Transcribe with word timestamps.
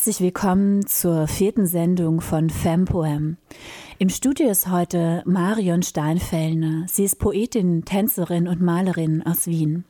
Herzlich 0.00 0.22
willkommen 0.22 0.86
zur 0.86 1.28
vierten 1.28 1.66
Sendung 1.66 2.22
von 2.22 2.48
Fempoem. 2.48 3.36
Im 3.98 4.08
Studio 4.08 4.48
ist 4.48 4.70
heute 4.70 5.22
Marion 5.26 5.82
Steinfellner. 5.82 6.86
Sie 6.88 7.04
ist 7.04 7.18
Poetin, 7.18 7.84
Tänzerin 7.84 8.48
und 8.48 8.62
Malerin 8.62 9.22
aus 9.26 9.46
Wien. 9.46 9.84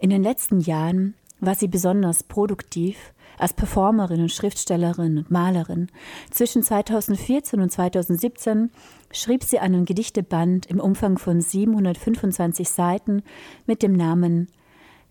In 0.00 0.10
den 0.10 0.24
letzten 0.24 0.58
Jahren 0.58 1.14
war 1.38 1.54
sie 1.54 1.68
besonders 1.68 2.24
produktiv 2.24 2.96
als 3.38 3.52
Performerin 3.52 4.22
und 4.22 4.32
Schriftstellerin 4.32 5.18
und 5.18 5.30
Malerin. 5.30 5.92
Zwischen 6.32 6.64
2014 6.64 7.60
und 7.60 7.70
2017 7.70 8.72
schrieb 9.12 9.44
sie 9.44 9.60
einen 9.60 9.84
Gedichteband 9.84 10.66
im 10.66 10.80
Umfang 10.80 11.18
von 11.18 11.40
725 11.40 12.68
Seiten 12.68 13.22
mit 13.64 13.84
dem 13.84 13.92
Namen 13.92 14.48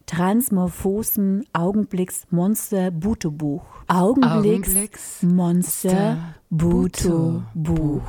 Transmorphosen 0.10 1.46
Augenblicks 1.54 2.26
Monster 2.32 2.90
Buto 2.90 3.30
Buch. 3.30 3.62
Augenblicks, 3.88 4.70
Augenblicks 4.70 5.22
Monster 5.22 6.34
Buto 6.50 7.44
Buch. 7.54 8.02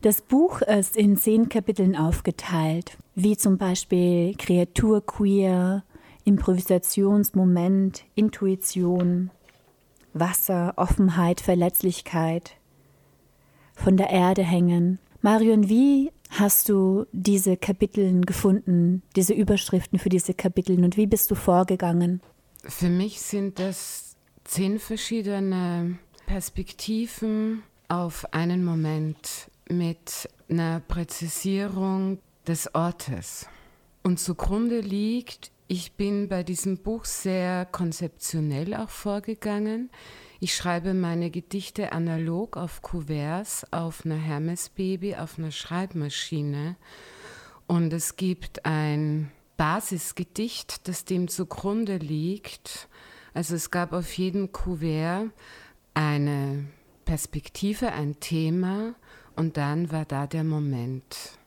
Das 0.00 0.22
Buch 0.22 0.62
ist 0.62 0.96
in 0.96 1.18
zehn 1.18 1.50
Kapiteln 1.50 1.94
aufgeteilt, 1.94 2.96
wie 3.14 3.36
zum 3.36 3.58
Beispiel 3.58 4.34
Kreatur 4.38 5.04
queer, 5.04 5.84
Improvisationsmoment, 6.24 8.04
Intuition, 8.14 9.30
Wasser, 10.14 10.72
Offenheit, 10.76 11.42
Verletzlichkeit, 11.42 12.56
von 13.74 13.98
der 13.98 14.08
Erde 14.08 14.42
hängen. 14.42 15.00
Marion, 15.20 15.68
wie 15.68 16.12
hast 16.38 16.68
du 16.68 17.06
diese 17.12 17.56
Kapiteln 17.56 18.26
gefunden, 18.26 19.02
diese 19.16 19.34
Überschriften 19.34 19.98
für 19.98 20.08
diese 20.08 20.34
Kapiteln 20.34 20.84
und 20.84 20.96
wie 20.96 21.06
bist 21.06 21.30
du 21.30 21.34
vorgegangen? 21.34 22.20
Für 22.62 22.88
mich 22.88 23.20
sind 23.20 23.58
das 23.58 24.16
zehn 24.44 24.78
verschiedene 24.78 25.98
Perspektiven 26.26 27.62
auf 27.88 28.32
einen 28.32 28.64
Moment 28.64 29.48
mit 29.68 30.28
einer 30.48 30.80
Präzisierung 30.80 32.18
des 32.46 32.74
Ortes. 32.74 33.46
Und 34.02 34.20
zugrunde 34.20 34.80
liegt 34.80 35.50
ich 35.66 35.92
bin 35.92 36.28
bei 36.28 36.42
diesem 36.42 36.78
Buch 36.78 37.06
sehr 37.06 37.64
konzeptionell 37.64 38.74
auch 38.74 38.90
vorgegangen. 38.90 39.90
Ich 40.44 40.54
schreibe 40.54 40.92
meine 40.92 41.30
Gedichte 41.30 41.92
analog 41.92 42.58
auf 42.58 42.82
Kuverts, 42.82 43.66
auf 43.72 44.04
einer 44.04 44.18
Hermes-Baby, 44.18 45.16
auf 45.16 45.38
einer 45.38 45.50
Schreibmaschine. 45.50 46.76
Und 47.66 47.94
es 47.94 48.16
gibt 48.16 48.66
ein 48.66 49.32
Basisgedicht, 49.56 50.86
das 50.86 51.06
dem 51.06 51.28
zugrunde 51.28 51.96
liegt. 51.96 52.90
Also 53.32 53.54
es 53.54 53.70
gab 53.70 53.94
auf 53.94 54.12
jedem 54.18 54.52
Kuvert 54.52 55.30
eine 55.94 56.66
Perspektive, 57.06 57.92
ein 57.92 58.20
Thema 58.20 58.96
und 59.36 59.56
dann 59.56 59.90
war 59.90 60.04
da 60.04 60.26
der 60.26 60.44
Moment 60.44 61.38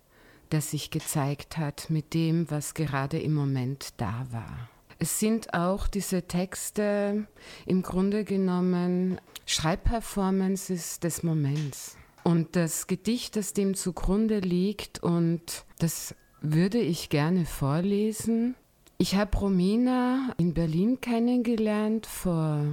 das 0.49 0.71
sich 0.71 0.89
gezeigt 0.89 1.57
hat 1.57 1.89
mit 1.89 2.13
dem, 2.13 2.49
was 2.49 2.73
gerade 2.73 3.19
im 3.19 3.33
Moment 3.33 3.89
da 3.97 4.25
war. 4.31 4.69
Es 4.99 5.19
sind 5.19 5.53
auch 5.53 5.87
diese 5.87 6.23
Texte 6.23 7.27
im 7.65 7.81
Grunde 7.83 8.23
genommen 8.23 9.19
Schreibperformances 9.45 10.99
des 10.99 11.23
Moments. 11.23 11.97
Und 12.23 12.55
das 12.55 12.87
Gedicht, 12.87 13.35
das 13.35 13.53
dem 13.53 13.75
zugrunde 13.75 14.39
liegt, 14.39 15.01
und 15.01 15.65
das 15.79 16.15
würde 16.41 16.79
ich 16.79 17.09
gerne 17.09 17.45
vorlesen. 17.45 18.55
Ich 18.97 19.15
habe 19.15 19.37
Romina 19.37 20.33
in 20.37 20.53
Berlin 20.53 20.99
kennengelernt 20.99 22.05
vor 22.05 22.65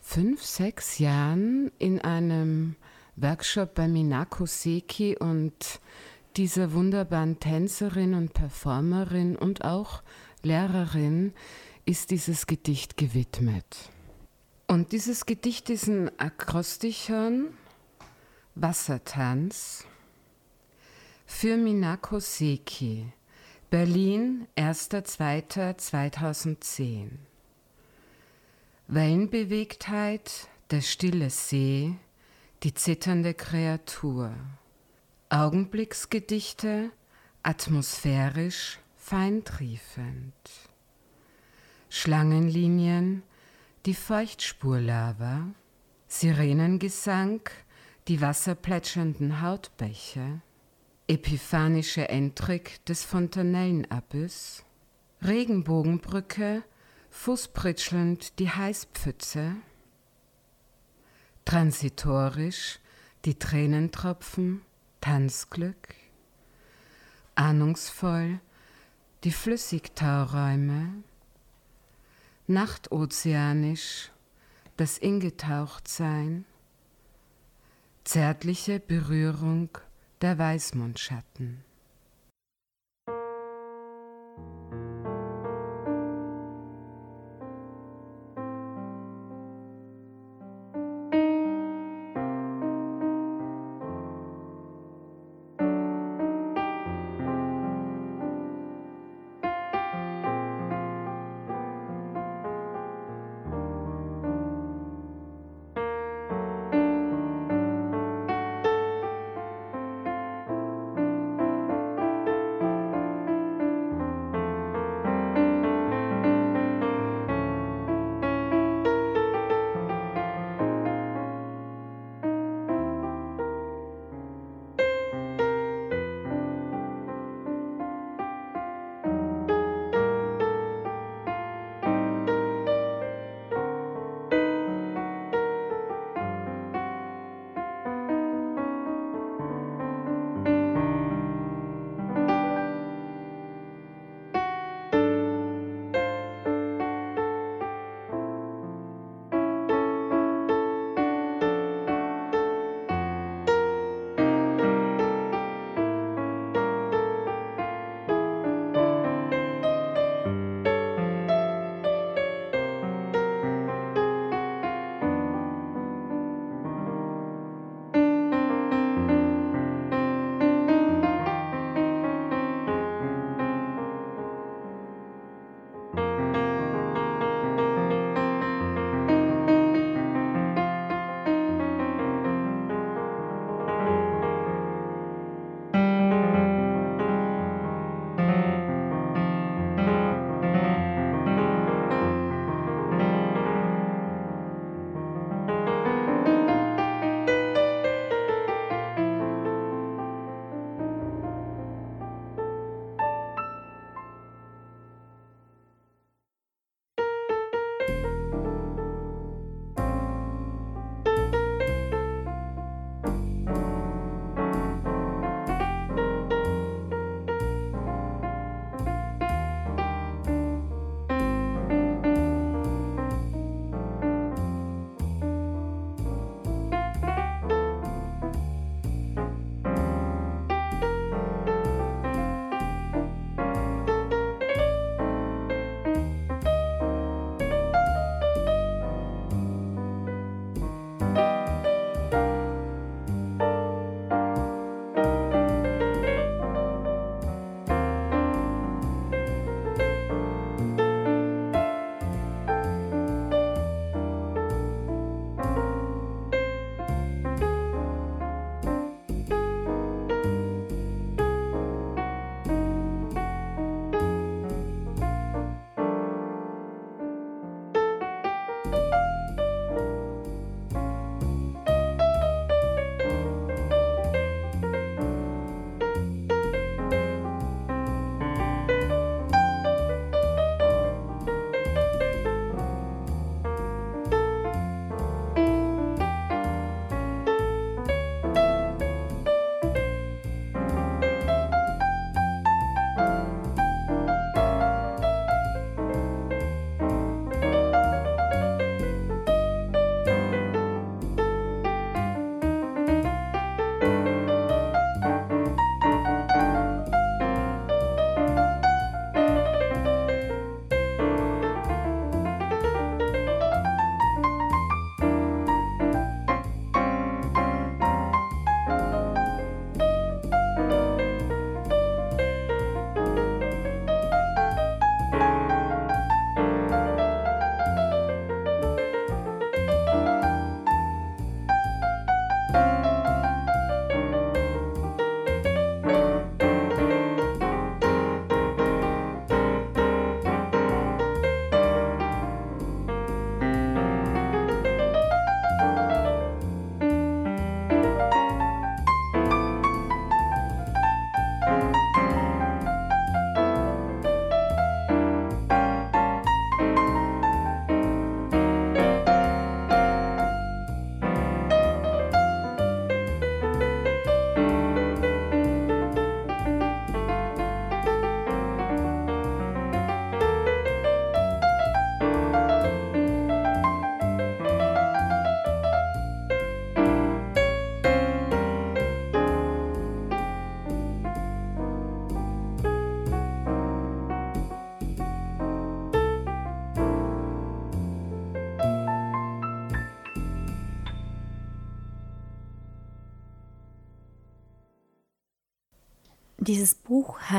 fünf, 0.00 0.42
sechs 0.42 0.98
Jahren 0.98 1.72
in 1.78 2.00
einem 2.00 2.76
Workshop 3.16 3.74
bei 3.74 3.88
Minako 3.88 4.46
Seki 4.46 5.16
und 5.18 5.80
dieser 6.36 6.72
wunderbaren 6.72 7.40
Tänzerin 7.40 8.14
und 8.14 8.32
Performerin 8.32 9.36
und 9.36 9.64
auch 9.64 10.02
Lehrerin 10.44 11.32
ist 11.86 12.10
dieses 12.10 12.46
Gedicht 12.46 12.96
gewidmet. 12.96 13.90
Und 14.66 14.92
dieses 14.92 15.26
Gedicht 15.26 15.68
ist 15.70 15.88
ein 15.88 16.10
Akrostichon, 16.18 17.48
Wassertanz, 18.54 19.84
für 21.26 21.56
Minako 21.56 22.20
Seki, 22.20 23.12
Berlin, 23.70 24.46
1.2.2010. 24.56 27.08
Wellenbewegtheit, 28.86 30.46
der 30.70 30.82
stille 30.82 31.30
See, 31.30 31.96
die 32.62 32.74
zitternde 32.74 33.34
Kreatur. 33.34 34.32
Augenblicksgedichte, 35.30 36.90
atmosphärisch, 37.42 38.78
feintriefend. 39.04 40.32
Schlangenlinien, 41.90 43.22
die 43.84 43.92
Feuchtspurlava, 43.92 45.48
Sirenengesang, 46.08 47.42
die 48.08 48.22
wasserplätschernden 48.22 49.42
Hautbäche, 49.42 50.40
epiphanische 51.06 52.08
Entrik 52.08 52.82
des 52.86 53.04
Fontanellenabys, 53.04 54.64
Regenbogenbrücke, 55.20 56.62
fußpritschelnd 57.10 58.38
die 58.38 58.48
Heißpfütze, 58.48 59.56
transitorisch 61.44 62.78
die 63.26 63.38
Tränentropfen, 63.38 64.62
Tanzglück, 65.02 65.94
ahnungsvoll 67.34 68.40
die 69.24 69.32
Flüssigtauräume, 69.32 71.02
nachtozeanisch 72.46 74.10
das 74.76 74.98
Ingetauchtsein, 74.98 76.44
zärtliche 78.04 78.80
Berührung 78.80 79.70
der 80.20 80.38
Weißmondschatten. 80.38 81.63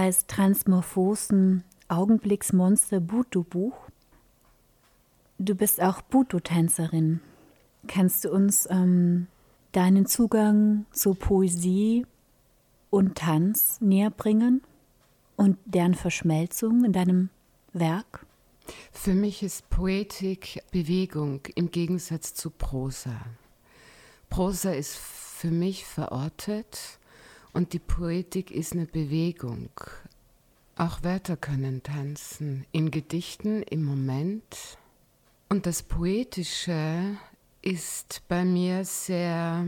Heißt 0.06 0.28
Transmorphosen 0.28 1.64
Augenblicksmonster 1.88 3.00
Buto 3.00 3.42
Buch. 3.42 3.76
Du 5.40 5.56
bist 5.56 5.82
auch 5.82 6.04
Buto-Tänzerin. 6.04 7.22
Kannst 7.88 8.24
du 8.24 8.30
uns 8.30 8.68
ähm, 8.70 9.26
deinen 9.72 10.06
Zugang 10.06 10.86
zu 10.92 11.16
Poesie 11.16 12.06
und 12.92 13.18
Tanz 13.18 13.82
näher 13.82 14.12
bringen 14.12 14.62
und 15.38 15.58
deren 15.66 15.96
Verschmelzung 15.96 16.86
in 16.86 16.94
deinem 16.94 17.30
Werk? 17.74 18.28
Für 18.92 19.16
mich 19.16 19.42
ist 19.42 19.72
Poetik 19.72 20.62
Bewegung 20.70 21.42
im 21.56 21.72
Gegensatz 21.72 22.36
zu 22.36 22.52
Prosa. 22.52 23.26
Prosa 24.30 24.70
ist 24.70 24.98
für 24.98 25.50
mich 25.50 25.84
verortet 25.84 27.00
und 27.56 27.72
die 27.72 27.80
Poetik 27.80 28.52
ist 28.52 28.74
eine 28.74 28.86
Bewegung. 28.86 29.70
Auch 30.76 31.04
Wörter 31.04 31.38
können 31.38 31.84
tanzen, 31.84 32.66
in 32.74 32.92
Gedichten 32.92 33.64
im 33.64 33.86
Moment. 33.86 34.78
Und 35.48 35.66
das 35.66 35.82
Poetische 35.82 37.16
ist 37.62 38.24
bei 38.28 38.44
mir 38.44 38.84
sehr 38.84 39.66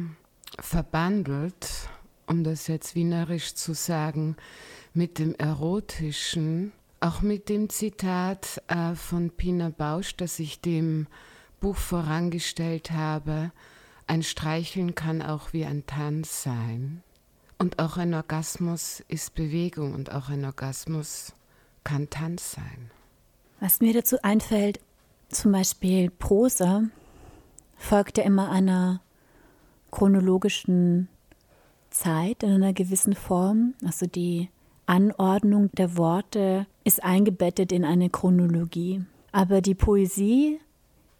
verbandelt, 0.59 1.87
um 2.25 2.43
das 2.43 2.67
jetzt 2.67 2.93
wienerisch 2.93 3.55
zu 3.55 3.73
sagen, 3.73 4.35
mit 4.93 5.17
dem 5.17 5.33
Erotischen, 5.35 6.73
auch 6.99 7.21
mit 7.21 7.47
dem 7.47 7.69
Zitat 7.69 8.61
äh, 8.67 8.95
von 8.95 9.29
Pina 9.29 9.69
Bausch, 9.69 10.17
das 10.17 10.39
ich 10.39 10.59
dem 10.59 11.07
Buch 11.61 11.77
vorangestellt 11.77 12.91
habe, 12.91 13.53
ein 14.07 14.23
Streicheln 14.23 14.93
kann 14.93 15.21
auch 15.21 15.53
wie 15.53 15.63
ein 15.63 15.85
Tanz 15.85 16.43
sein. 16.43 17.01
Und 17.57 17.79
auch 17.79 17.97
ein 17.97 18.13
Orgasmus 18.13 19.03
ist 19.07 19.33
Bewegung 19.33 19.93
und 19.93 20.11
auch 20.11 20.29
ein 20.29 20.45
Orgasmus 20.45 21.33
kann 21.83 22.09
Tanz 22.09 22.51
sein. 22.51 22.91
Was 23.59 23.79
mir 23.79 23.93
dazu 23.93 24.17
einfällt, 24.21 24.79
zum 25.29 25.51
Beispiel 25.51 26.11
Prosa 26.11 26.83
folgt 27.77 28.17
ja 28.17 28.23
immer 28.23 28.51
einer 28.51 29.01
chronologischen 29.89 31.07
Zeit 31.89 32.43
in 32.43 32.51
einer 32.51 32.73
gewissen 32.73 33.13
Form. 33.13 33.73
Also 33.83 34.05
die 34.05 34.49
Anordnung 34.85 35.71
der 35.73 35.97
Worte 35.97 36.67
ist 36.83 37.03
eingebettet 37.03 37.71
in 37.71 37.83
eine 37.83 38.09
Chronologie. 38.09 39.03
Aber 39.31 39.61
die 39.61 39.75
Poesie 39.75 40.59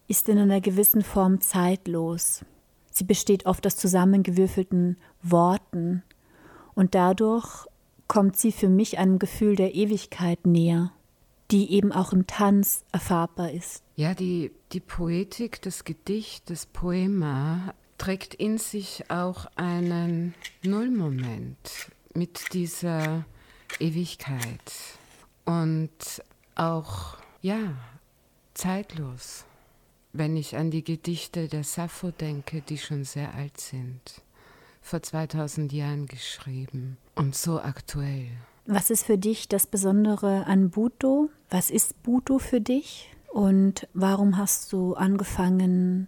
ist 0.08 0.30
in 0.30 0.38
einer 0.38 0.62
gewissen 0.62 1.02
Form 1.02 1.42
zeitlos. 1.42 2.46
Sie 2.92 3.04
besteht 3.04 3.46
oft 3.46 3.66
aus 3.68 3.76
zusammengewürfelten 3.76 4.98
Worten 5.22 6.04
und 6.78 6.94
dadurch 6.94 7.66
kommt 8.08 8.38
sie 8.38 8.52
für 8.52 8.70
mich 8.70 9.00
einem 9.00 9.18
Gefühl 9.18 9.56
der 9.56 9.74
Ewigkeit 9.74 10.46
näher, 10.46 10.92
die 11.50 11.74
eben 11.74 11.92
auch 11.92 12.14
im 12.14 12.28
Tanz 12.28 12.86
erfahrbar 12.92 13.52
ist. 13.52 13.82
Ja, 13.96 14.14
die, 14.14 14.52
die 14.74 14.80
Poetik, 14.80 15.60
das 15.64 15.86
Gedicht, 15.86 16.52
das 16.52 16.68
Poema 16.68 17.74
trägt 17.98 18.36
in 18.36 18.60
sich 18.60 19.10
auch 19.10 19.48
einen 19.56 20.36
Nullmoment 20.62 21.90
mit 22.14 22.54
dieser 22.54 23.26
Ewigkeit 23.80 24.72
und 25.46 25.90
auch, 26.54 27.18
ja, 27.42 27.74
zeitlos, 28.54 29.46
wenn 30.14 30.38
ich 30.38 30.56
an 30.56 30.70
die 30.70 30.84
Gedichte 30.84 31.48
der 31.48 31.64
Sappho 31.64 32.12
denke, 32.12 32.62
die 32.62 32.78
schon 32.78 33.04
sehr 33.04 33.34
alt 33.34 33.60
sind 33.60 34.22
vor 34.88 35.04
2000 35.04 35.74
Jahren 35.74 36.08
geschrieben 36.08 36.98
und 37.16 37.36
so 37.36 37.60
aktuell. 37.60 38.30
Was 38.66 38.90
ist 38.90 39.06
für 39.06 39.18
dich 39.18 39.48
das 39.48 39.68
Besondere 39.68 40.46
an 40.46 40.70
Buto? 40.70 41.30
Was 41.50 41.70
ist 41.70 42.02
Buto 42.04 42.40
für 42.40 42.62
dich? 42.62 43.14
Und 43.32 43.88
warum 43.94 44.38
hast 44.38 44.74
du 44.74 44.94
angefangen, 44.96 46.08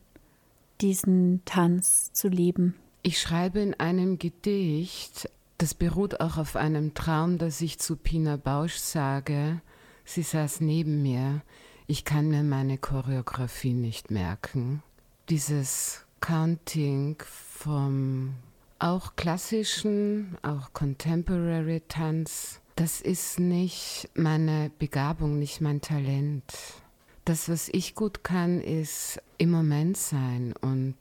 diesen 0.81 1.43
Tanz 1.45 2.11
zu 2.13 2.29
leben? 2.29 2.75
Ich 3.03 3.19
schreibe 3.19 3.59
in 3.59 3.73
einem 3.75 4.17
Gedicht, 4.17 5.29
das 5.57 5.73
beruht 5.73 6.21
auch 6.21 6.37
auf 6.37 6.55
einem 6.55 6.93
Traum, 6.93 7.37
dass 7.37 7.61
ich 7.61 7.79
zu 7.79 7.95
Pina 7.95 8.37
Bausch 8.37 8.75
sage, 8.75 9.61
sie 10.05 10.23
saß 10.23 10.61
neben 10.61 11.01
mir, 11.01 11.41
ich 11.87 12.05
kann 12.05 12.29
mir 12.29 12.43
meine 12.43 12.77
Choreografie 12.77 13.73
nicht 13.73 14.11
merken. 14.11 14.83
Dieses 15.29 16.05
Counting 16.21 17.21
vom 17.25 18.35
auch 18.79 19.15
klassischen, 19.15 20.37
auch 20.41 20.73
Contemporary 20.73 21.81
Tanz, 21.87 22.61
das 22.75 23.01
ist 23.01 23.39
nicht 23.39 24.09
meine 24.15 24.71
Begabung, 24.79 25.37
nicht 25.37 25.59
mein 25.59 25.81
Talent. 25.81 26.43
Das, 27.25 27.49
was 27.49 27.67
ich 27.69 27.93
gut 27.93 28.23
kann, 28.23 28.61
ist 28.61 29.21
im 29.37 29.51
Moment 29.51 29.97
sein. 29.97 30.53
Und 30.61 30.95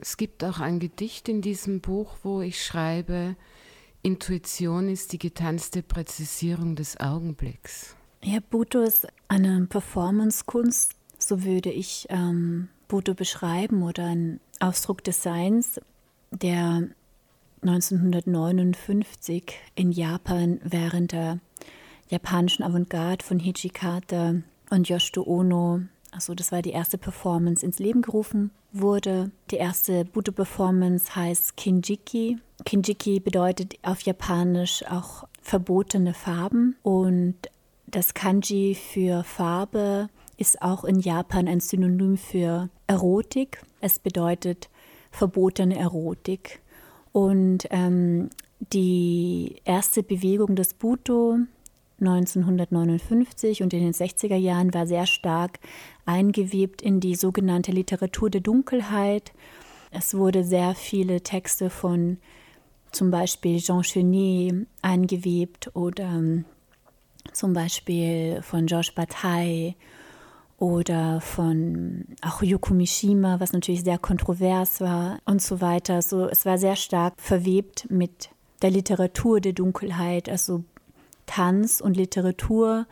es 0.00 0.18
gibt 0.18 0.44
auch 0.44 0.60
ein 0.60 0.78
Gedicht 0.78 1.28
in 1.28 1.40
diesem 1.40 1.80
Buch, 1.80 2.16
wo 2.22 2.42
ich 2.42 2.62
schreibe, 2.62 3.34
Intuition 4.02 4.88
ist 4.88 5.12
die 5.12 5.18
getanzte 5.18 5.82
Präzisierung 5.82 6.76
des 6.76 7.00
Augenblicks. 7.00 7.96
Ja, 8.22 8.40
Buto 8.50 8.82
ist 8.82 9.06
eine 9.28 9.66
Performance-Kunst, 9.66 10.92
so 11.18 11.44
würde 11.44 11.70
ich 11.70 12.06
ähm, 12.10 12.68
Buto 12.88 13.14
beschreiben, 13.14 13.82
oder 13.82 14.04
ein 14.04 14.40
Ausdruck 14.60 15.02
des 15.02 15.22
Seins 15.22 15.80
der 16.32 16.88
1959 17.62 19.54
in 19.74 19.92
Japan 19.92 20.60
während 20.64 21.12
der 21.12 21.38
japanischen 22.08 22.64
Avantgarde 22.64 23.24
von 23.24 23.38
Hijikata 23.38 24.34
und 24.70 24.88
Yoshito 24.88 25.22
Ono, 25.22 25.82
also 26.10 26.34
das 26.34 26.52
war 26.52 26.60
die 26.62 26.70
erste 26.70 26.98
Performance, 26.98 27.64
ins 27.64 27.78
Leben 27.78 28.02
gerufen 28.02 28.50
wurde. 28.72 29.30
Die 29.50 29.56
erste 29.56 30.04
Buto-Performance 30.04 31.14
heißt 31.16 31.56
Kinjiki. 31.56 32.38
Kinjiki 32.64 33.20
bedeutet 33.20 33.76
auf 33.82 34.02
Japanisch 34.02 34.84
auch 34.88 35.26
verbotene 35.40 36.14
Farben 36.14 36.76
und 36.82 37.36
das 37.86 38.14
Kanji 38.14 38.74
für 38.74 39.22
Farbe 39.24 40.08
ist 40.38 40.62
auch 40.62 40.84
in 40.84 41.00
Japan 41.00 41.46
ein 41.46 41.60
Synonym 41.60 42.16
für 42.16 42.68
Erotik. 42.86 43.62
Es 43.80 43.98
bedeutet 43.98 44.70
verbotene 45.12 45.78
Erotik. 45.78 46.60
Und 47.12 47.68
ähm, 47.70 48.30
die 48.72 49.56
erste 49.64 50.02
Bewegung 50.02 50.56
des 50.56 50.74
Buto 50.74 51.38
1959 52.00 53.62
und 53.62 53.72
in 53.72 53.80
den 53.80 53.92
60er 53.92 54.36
Jahren 54.36 54.74
war 54.74 54.86
sehr 54.86 55.06
stark 55.06 55.60
eingewebt 56.04 56.82
in 56.82 56.98
die 56.98 57.14
sogenannte 57.14 57.70
Literatur 57.70 58.30
der 58.30 58.40
Dunkelheit. 58.40 59.32
Es 59.90 60.14
wurde 60.14 60.42
sehr 60.42 60.74
viele 60.74 61.20
Texte 61.20 61.70
von 61.70 62.18
zum 62.90 63.10
Beispiel 63.10 63.58
Jean 63.58 63.82
Genet 63.82 64.66
eingewebt 64.80 65.70
oder 65.74 66.04
ähm, 66.04 66.44
zum 67.32 67.52
Beispiel 67.52 68.42
von 68.42 68.66
Georges 68.66 68.92
Bataille 68.92 69.74
oder 70.62 71.20
von 71.20 72.04
auch 72.20 72.40
Yoko 72.40 72.72
Mishima, 72.72 73.40
was 73.40 73.52
natürlich 73.52 73.82
sehr 73.82 73.98
kontrovers 73.98 74.80
war 74.80 75.18
und 75.24 75.42
so 75.42 75.60
weiter. 75.60 76.02
So, 76.02 76.28
es 76.28 76.46
war 76.46 76.56
sehr 76.56 76.76
stark 76.76 77.14
verwebt 77.16 77.90
mit 77.90 78.30
der 78.62 78.70
Literatur 78.70 79.40
der 79.40 79.54
Dunkelheit, 79.54 80.28
also 80.28 80.62
Tanz 81.26 81.80
und 81.80 81.96
Literatur 81.96 82.86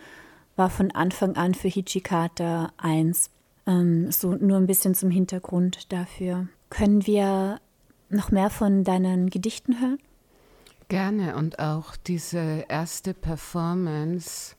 war 0.57 0.69
von 0.69 0.91
Anfang 0.91 1.37
an 1.37 1.55
für 1.55 1.69
Hichikata 1.69 2.73
eins. 2.77 3.31
Ähm, 3.69 4.11
so 4.11 4.33
nur 4.33 4.57
ein 4.57 4.67
bisschen 4.67 4.97
zum 4.97 5.13
Hintergrund 5.13 5.93
dafür. 5.93 6.49
Können 6.71 7.07
wir 7.07 7.61
noch 8.09 8.33
mehr 8.33 8.51
von 8.51 8.83
deinen 8.83 9.31
Gedichten 9.31 9.81
hören? 9.81 10.01
Gerne 10.89 11.37
und 11.37 11.61
auch 11.61 11.95
diese 11.95 12.65
erste 12.69 13.15
Performance 13.15 14.57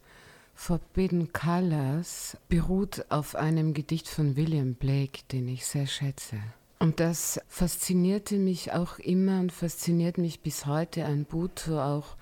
Forbidden 0.64 1.34
Colors 1.34 2.38
beruht 2.48 3.08
auf 3.10 3.34
einem 3.34 3.74
Gedicht 3.74 4.08
von 4.08 4.36
William 4.36 4.76
Blake, 4.76 5.24
den 5.32 5.48
ich 5.48 5.66
sehr 5.66 5.88
schätze. 5.88 6.38
Und 6.78 7.00
das 7.00 7.42
faszinierte 7.48 8.38
mich 8.38 8.72
auch 8.72 9.00
immer 9.00 9.40
und 9.40 9.52
fasziniert 9.52 10.20
mich 10.20 10.42
bis 10.42 10.68
heute 10.68 11.06
an 11.06 11.26
Buto 11.26 11.82
auch, 11.82 12.16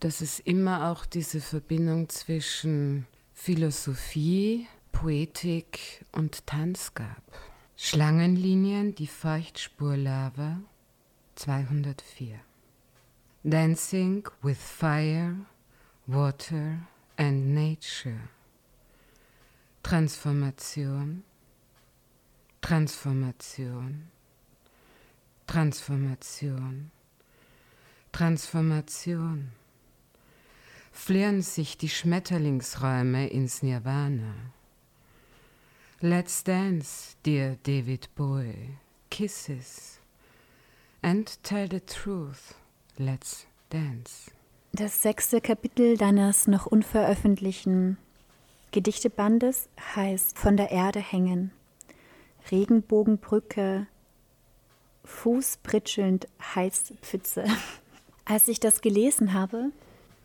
dass 0.00 0.20
es 0.20 0.38
immer 0.38 0.90
auch 0.90 1.06
diese 1.06 1.40
Verbindung 1.40 2.10
zwischen 2.10 3.06
Philosophie, 3.32 4.66
Poetik 4.92 6.04
und 6.12 6.46
Tanz 6.46 6.92
gab. 6.92 7.22
Schlangenlinien, 7.78 8.96
die 8.96 9.06
Feuchtspurlava 9.06 10.58
204. 11.36 12.38
Dancing 13.44 14.28
with 14.42 14.58
fire, 14.58 15.36
water 16.06 16.80
and 17.18 17.54
Nature. 17.54 18.30
Transformation, 19.82 21.24
Transformation, 22.62 24.10
Transformation, 25.46 26.90
Transformation. 28.12 29.52
Flirren 30.92 31.42
sich 31.42 31.78
die 31.78 31.88
Schmetterlingsräume 31.88 33.28
ins 33.28 33.62
Nirvana. 33.62 34.34
Let's 36.00 36.44
dance, 36.44 37.16
dear 37.24 37.56
David 37.62 38.08
Bowie. 38.14 38.78
Kisses. 39.10 40.00
And 41.02 41.26
tell 41.42 41.66
the 41.68 41.80
truth. 41.80 42.54
Let's 42.98 43.46
dance. 43.70 44.30
Das 44.72 45.02
sechste 45.02 45.40
Kapitel 45.40 45.96
deines 45.96 46.46
noch 46.46 46.66
unveröffentlichten 46.66 47.96
Gedichtebandes 48.70 49.68
heißt 49.96 50.38
Von 50.38 50.56
der 50.56 50.70
Erde 50.70 51.00
hängen. 51.00 51.52
Regenbogenbrücke, 52.50 53.86
fußbritschelnd 55.04 56.28
Heißpfütze. 56.54 57.44
Als 58.26 58.46
ich 58.46 58.60
das 58.60 58.82
gelesen 58.82 59.32
habe, 59.32 59.70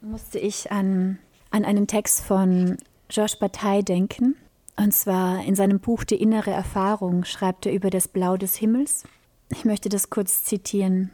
musste 0.01 0.39
ich 0.39 0.71
an, 0.71 1.19
an 1.49 1.63
einen 1.63 1.87
Text 1.87 2.21
von 2.21 2.77
Georges 3.07 3.37
Bataille 3.37 3.83
denken. 3.83 4.35
Und 4.75 4.93
zwar 4.93 5.43
in 5.45 5.55
seinem 5.55 5.79
Buch 5.79 6.03
Die 6.03 6.21
innere 6.21 6.51
Erfahrung 6.51 7.23
schreibt 7.23 7.65
er 7.65 7.73
über 7.73 7.89
das 7.89 8.09
Blau 8.09 8.35
des 8.35 8.55
Himmels. 8.57 9.05
Ich 9.49 9.63
möchte 9.63 9.87
das 9.87 10.09
kurz 10.09 10.43
zitieren. 10.43 11.11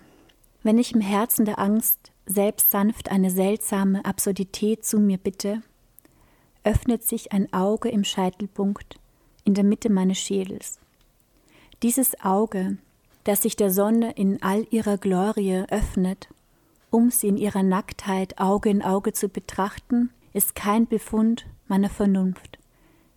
Wenn 0.64 0.78
ich 0.78 0.94
im 0.94 1.02
Herzen 1.02 1.46
der 1.46 1.60
Angst 1.60 2.12
selbst 2.30 2.70
sanft 2.70 3.10
eine 3.10 3.32
seltsame 3.32 4.06
Absurdität 4.06 4.86
zu 4.86 5.00
mir 5.00 5.18
bitte, 5.18 5.64
öffnet 6.64 7.04
sich 7.04 7.32
ein 7.32 7.52
Auge 7.52 7.90
im 7.90 8.04
Scheitelpunkt 8.04 9.00
in 9.44 9.56
der 9.56 9.64
Mitte 9.64 9.90
meines 9.90 10.20
Schädels. 10.20 10.80
Dieses 11.82 12.20
Auge, 12.22 12.78
das 13.24 13.42
sich 13.42 13.56
der 13.56 13.72
Sonne 13.72 14.12
in 14.12 14.44
all 14.44 14.68
ihrer 14.70 14.98
Glorie 14.98 15.64
öffnet, 15.70 16.30
um 16.92 17.10
sie 17.10 17.30
in 17.30 17.38
ihrer 17.38 17.64
Nacktheit 17.64 18.40
Auge 18.40 18.70
in 18.70 18.84
Auge 18.84 19.12
zu 19.14 19.28
betrachten, 19.28 20.12
ist 20.32 20.54
kein 20.54 20.88
Befund 20.88 21.48
meiner 21.68 21.90
Vernunft. 21.90 22.60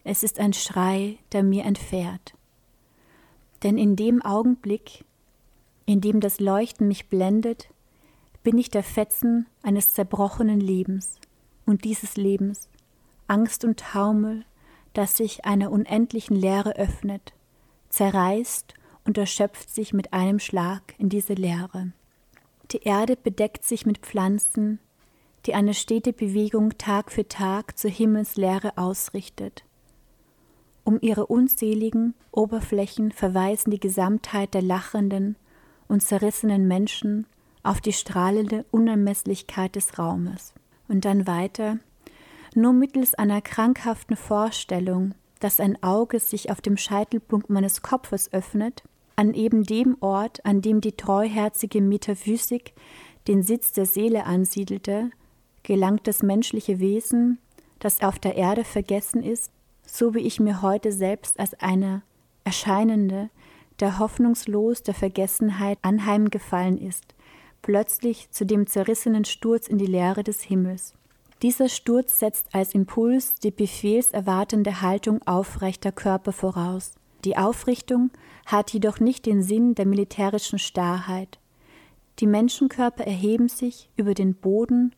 Es 0.05 0.23
ist 0.23 0.41
ein 0.41 0.55
Schrei, 0.55 1.19
der 1.33 1.43
mir 1.43 1.65
entfährt. 1.65 2.35
Denn 3.63 3.77
in 3.77 3.95
dem 3.95 4.23
Augenblick, 4.23 5.05
in 5.85 6.01
dem 6.01 6.21
das 6.21 6.41
Leuchten 6.41 6.89
mich 6.89 7.09
blendet, 7.09 7.69
bin 8.43 8.59
ich 8.59 8.71
der 8.71 8.83
Fetzen 8.83 9.47
eines 9.63 9.95
zerbrochenen 9.95 10.61
Lebens 10.61 11.19
und 11.65 11.85
dieses 11.85 12.17
Lebens, 12.17 12.69
Angst 13.29 13.65
und 13.65 13.81
Taumel, 13.81 14.45
das 14.95 15.17
sich 15.17 15.45
einer 15.45 15.71
unendlichen 15.71 16.37
Leere 16.37 16.77
öffnet, 16.77 17.33
zerreißt 17.89 18.75
und 19.05 19.19
erschöpft 19.19 19.71
sich 19.71 19.93
mit 19.93 20.13
einem 20.13 20.39
Schlag 20.39 20.95
in 20.99 21.09
diese 21.09 21.35
Leere. 21.35 21.93
Die 22.73 22.83
Erde 22.83 23.17
bedeckt 23.17 23.65
sich 23.65 23.87
mit 23.87 23.99
Pflanzen, 23.99 24.79
die 25.47 25.55
eine 25.55 25.75
stete 25.75 26.13
Bewegung 26.13 26.79
Tag 26.79 27.11
für 27.11 27.27
Tag 27.27 27.77
zur 27.79 27.91
Himmelsleere 27.91 28.79
ausrichtet. 28.79 29.65
Um 30.85 30.99
ihre 31.01 31.27
unzähligen 31.27 32.15
Oberflächen 32.31 33.13
verweisen 33.13 33.71
die 33.71 33.81
Gesamtheit 33.81 34.55
der 34.55 34.63
lachenden 34.63 35.37
und 35.89 36.03
zerrissenen 36.03 36.67
Menschen 36.67 37.27
auf 37.63 37.81
die 37.81 37.93
strahlende 37.93 38.65
Unermesslichkeit 38.71 39.77
des 39.77 39.99
Raumes. 39.99 40.55
Und 40.89 41.05
dann 41.05 41.27
weiter, 41.27 41.79
nur 42.55 42.73
mittels 42.73 43.15
einer 43.15 43.41
krankhaften 43.41 44.17
Vorstellung, 44.17 45.15
dass 45.41 45.61
ein 45.61 45.83
Auge 45.83 46.21
sich 46.21 46.51
auf 46.51 46.61
dem 46.61 46.77
Scheitelpunkt 46.77 47.51
meines 47.51 47.83
Kopfes 47.83 48.33
öffnet, 48.33 48.83
an 49.17 49.35
eben 49.35 49.65
dem 49.65 49.97
Ort, 50.01 50.45
an 50.45 50.63
dem 50.63 50.81
die 50.81 50.93
treuherzige 50.93 51.81
Metaphysik 51.81 52.73
den 53.29 53.43
Sitz 53.43 53.73
der 53.73 53.87
Seele 53.87 54.25
ansiedelte, 54.25 55.11
gelangt 55.63 56.07
das 56.07 56.23
menschliche 56.23 56.81
Wesen, 56.81 57.39
das 57.79 58.01
auf 58.03 58.19
der 58.19 58.37
Erde 58.37 58.65
vergessen 58.65 59.23
ist, 59.23 59.51
so 59.87 60.15
wie 60.15 60.21
ich 60.21 60.41
mir 60.41 60.63
heute 60.63 60.93
selbst 60.93 61.39
als 61.39 61.55
eine 61.55 62.03
Erscheinende, 62.45 63.31
der 63.81 63.99
hoffnungslos 63.99 64.83
der 64.83 64.95
Vergessenheit 64.95 65.79
anheimgefallen 65.83 66.79
ist, 66.79 67.15
plötzlich 67.63 68.31
zu 68.31 68.45
dem 68.45 68.67
zerrissenen 68.67 69.25
Sturz 69.25 69.69
in 69.69 69.79
die 69.79 69.87
Leere 69.87 70.23
des 70.23 70.43
Himmels. 70.43 70.95
Dieser 71.43 71.69
Sturz 71.69 72.19
setzt 72.19 72.55
als 72.55 72.75
Impuls 72.75 73.35
die 73.35 73.51
befehlserwartende 73.51 74.81
Haltung 74.81 75.23
aufrechter 75.27 75.91
Körper 75.91 76.33
voraus. 76.33 76.93
Die 77.25 77.37
Aufrichtung 77.37 78.11
hat 78.47 78.73
jedoch 78.73 79.01
nicht 79.01 79.27
den 79.27 79.43
Sinn 79.43 79.75
der 79.75 79.87
militärischen 79.87 80.59
Starrheit. 80.59 81.39
Die 82.19 82.27
Menschenkörper 82.27 83.05
erheben 83.05 83.49
sich 83.49 83.91
über 83.97 84.15
den 84.15 84.35
Boden, 84.35 84.95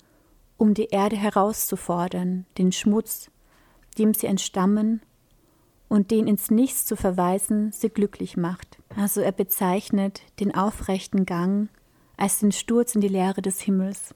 um 0.56 0.74
die 0.74 0.86
Erde 0.86 1.16
herauszufordern, 1.16 2.46
den 2.58 2.72
Schmutz, 2.72 3.30
dem 3.98 4.14
sie 4.14 4.26
entstammen 4.26 5.00
und 5.88 6.10
den 6.10 6.26
ins 6.26 6.50
Nichts 6.50 6.84
zu 6.86 6.96
verweisen 6.96 7.72
sie 7.72 7.88
glücklich 7.88 8.36
macht. 8.36 8.78
Also 8.96 9.20
er 9.20 9.32
bezeichnet 9.32 10.22
den 10.40 10.54
aufrechten 10.54 11.24
Gang 11.24 11.68
als 12.16 12.40
den 12.40 12.52
Sturz 12.52 12.94
in 12.94 13.00
die 13.00 13.08
Leere 13.08 13.42
des 13.42 13.60
Himmels. 13.60 14.14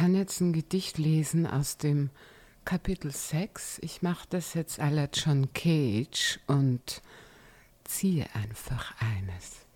Kann 0.00 0.14
jetzt 0.14 0.40
ein 0.40 0.54
Gedicht 0.54 0.96
lesen 0.96 1.46
aus 1.46 1.76
dem 1.76 2.08
Kapitel 2.64 3.10
6. 3.10 3.80
Ich 3.82 4.00
mache 4.00 4.26
das 4.30 4.54
jetzt 4.54 4.80
aller 4.80 5.10
John 5.12 5.52
Cage 5.52 6.40
und 6.46 7.02
ziehe 7.84 8.24
einfach 8.32 8.94
eines. 8.98 9.66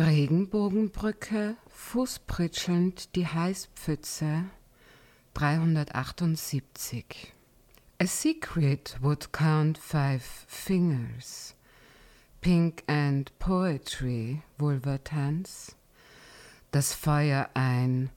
Regenbogenbrücke, 0.00 1.54
fußpritschelnd 1.68 3.14
die 3.14 3.28
Heißpfütze, 3.28 4.46
378. 5.34 7.32
A 8.00 8.04
secret 8.04 8.96
would 9.00 9.32
count 9.32 9.78
five 9.78 10.24
fingers. 10.48 11.54
Pink 12.40 12.82
and 12.88 13.30
Poetry, 13.38 14.42
Vulvatanz. 14.58 15.76
Das 16.72 16.94
Feuer 16.94 17.48
ein 17.54 18.10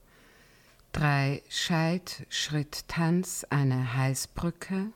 drei 0.92 1.42
Scheidschritt-Tanz, 1.48 3.46
eine 3.50 3.96
Heißbrücke, 3.96 4.92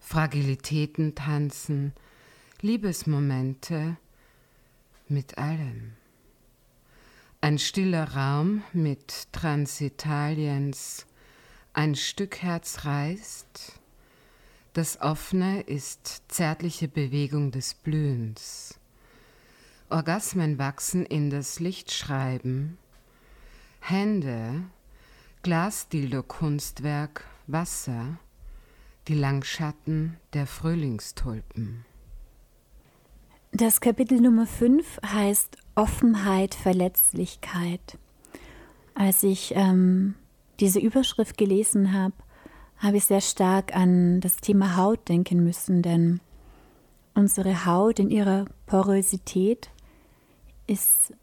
Fragilitäten 0.00 1.14
tanzen, 1.14 1.92
Liebesmomente 2.60 3.96
mit 5.08 5.38
allem. 5.38 5.92
Ein 7.40 7.58
stiller 7.58 8.14
Raum 8.14 8.62
mit 8.72 9.32
Transitaliens, 9.32 11.06
ein 11.72 11.94
Stück 11.94 12.42
Herz 12.42 12.84
reißt, 12.84 13.80
das 14.72 15.00
Offene 15.00 15.62
ist 15.62 16.22
zärtliche 16.28 16.86
Bewegung 16.86 17.50
des 17.50 17.74
Blühens. 17.74 18.78
Orgasmen 19.88 20.58
wachsen 20.58 21.06
in 21.06 21.30
das 21.30 21.58
Lichtschreiben, 21.60 22.78
Hände 23.80 24.62
Glasdildo-Kunstwerk 25.42 27.24
Wasser, 27.46 28.18
die 29.08 29.14
Langschatten 29.14 30.18
der 30.34 30.46
Frühlingstulpen. 30.46 31.86
Das 33.50 33.80
Kapitel 33.80 34.20
Nummer 34.20 34.46
5 34.46 35.00
heißt 35.02 35.56
Offenheit, 35.76 36.54
Verletzlichkeit. 36.54 37.96
Als 38.94 39.22
ich 39.22 39.54
ähm, 39.56 40.14
diese 40.60 40.78
Überschrift 40.78 41.38
gelesen 41.38 41.94
habe, 41.94 42.14
habe 42.76 42.98
ich 42.98 43.06
sehr 43.06 43.22
stark 43.22 43.74
an 43.74 44.20
das 44.20 44.36
Thema 44.36 44.76
Haut 44.76 45.08
denken 45.08 45.42
müssen, 45.42 45.80
denn 45.80 46.20
unsere 47.14 47.64
Haut 47.64 47.98
in 47.98 48.10
ihrer 48.10 48.44
Porosität 48.66 49.70
ist 50.66 51.14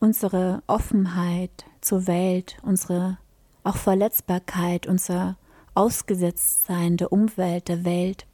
unsere 0.00 0.64
Offenheit 0.66 1.64
zur 1.84 2.06
Welt, 2.06 2.56
unsere 2.62 3.18
auch 3.62 3.76
Verletzbarkeit, 3.76 4.86
unser 4.86 5.36
Ausgesetztsein 5.74 6.96
der 6.96 7.12
Umwelt, 7.12 7.68
der 7.68 7.84
Welt. 7.84 8.26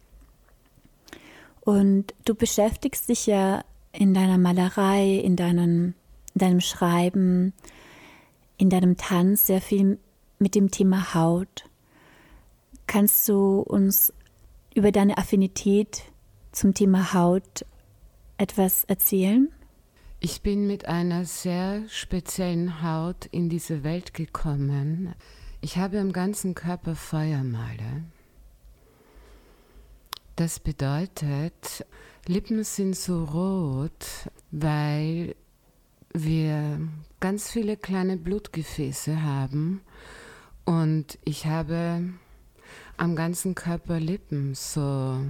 Und 1.60 2.14
du 2.24 2.34
beschäftigst 2.34 3.08
dich 3.08 3.26
ja 3.26 3.64
in 3.92 4.14
deiner 4.14 4.38
Malerei, 4.38 5.16
in 5.16 5.36
deinem, 5.36 5.94
in 6.34 6.38
deinem 6.38 6.60
Schreiben, 6.60 7.52
in 8.56 8.70
deinem 8.70 8.96
Tanz 8.96 9.46
sehr 9.46 9.60
viel 9.60 9.98
mit 10.38 10.54
dem 10.54 10.70
Thema 10.70 11.14
Haut. 11.14 11.68
Kannst 12.86 13.28
du 13.28 13.60
uns 13.60 14.12
über 14.74 14.92
deine 14.92 15.18
Affinität 15.18 16.02
zum 16.52 16.74
Thema 16.74 17.14
Haut 17.14 17.64
etwas 18.36 18.84
erzählen? 18.84 19.48
Ich 20.22 20.42
bin 20.42 20.66
mit 20.66 20.85
einer 20.85 21.24
sehr 21.24 21.88
speziellen 21.88 22.83
Haut 22.83 23.24
in 23.30 23.48
diese 23.48 23.85
Welt 23.85 24.12
gekommen. 24.12 25.14
Ich 25.62 25.78
habe 25.78 25.96
im 25.96 26.12
ganzen 26.12 26.54
Körper 26.54 26.94
Feuermale. 26.94 28.04
Das 30.37 30.61
bedeutet, 30.61 31.87
Lippen 32.26 32.64
sind 32.64 32.96
so 32.96 33.24
rot, 33.24 34.30
weil 34.50 35.37
wir 36.12 36.87
ganz 37.20 37.50
viele 37.50 37.78
kleine 37.78 38.18
Blutgefäße 38.18 39.22
haben 39.22 39.80
und 40.66 41.18
ich 41.24 41.46
habe 41.46 42.11
am 42.98 43.16
ganzen 43.16 43.54
Körper 43.54 43.98
Lippen, 43.98 44.54
so 44.54 45.24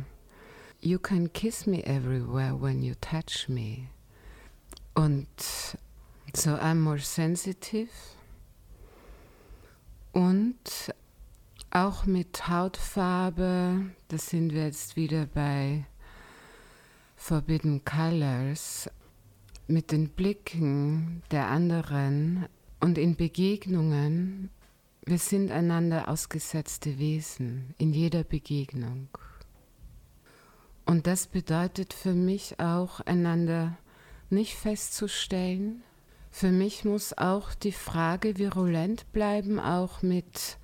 you 0.81 0.99
can 0.99 1.33
kiss 1.33 1.65
me 1.65 1.81
everywhere 1.87 2.61
when 2.61 2.83
you 2.83 2.95
touch 3.01 3.49
me. 3.49 3.89
Und 4.95 5.29
so 6.35 6.51
I'm 6.51 6.77
more 6.77 6.99
sensitive 6.99 7.91
und 10.13 10.93
auch 11.71 12.05
mit 12.05 12.49
Hautfarbe, 12.49 13.91
da 14.09 14.19
sind 14.19 14.53
wir 14.53 14.65
jetzt 14.65 14.97
wieder 14.97 15.27
bei 15.27 15.87
Forbidden 17.17 17.85
Colors, 17.85 18.91
mit 19.69 19.93
den 19.93 20.09
Blicken 20.09 21.23
der 21.31 21.47
anderen 21.47 22.47
und 22.81 22.99
in 22.99 23.15
Begegnungen, 23.15 24.51
wir 25.05 25.19
sind 25.19 25.53
einander 25.53 26.09
ausgesetzte 26.09 26.99
Wesen 26.99 27.75
in 27.79 27.93
jeder 27.93 28.25
Begegnung. 28.25 29.09
Und 30.87 31.07
das 31.07 31.29
bedeutet 31.29 31.93
für 31.93 32.15
mich 32.15 32.59
auch 32.59 33.01
einander 33.01 33.79
nicht 34.31 34.55
festzustellen. 34.57 35.83
Für 36.31 36.51
mich 36.51 36.85
muss 36.85 37.17
auch 37.17 37.55
die 37.55 37.73
Frage 37.73 38.39
virulent 38.39 39.11
bleiben, 39.13 39.59
auch 39.59 40.03
mit, 40.03 40.59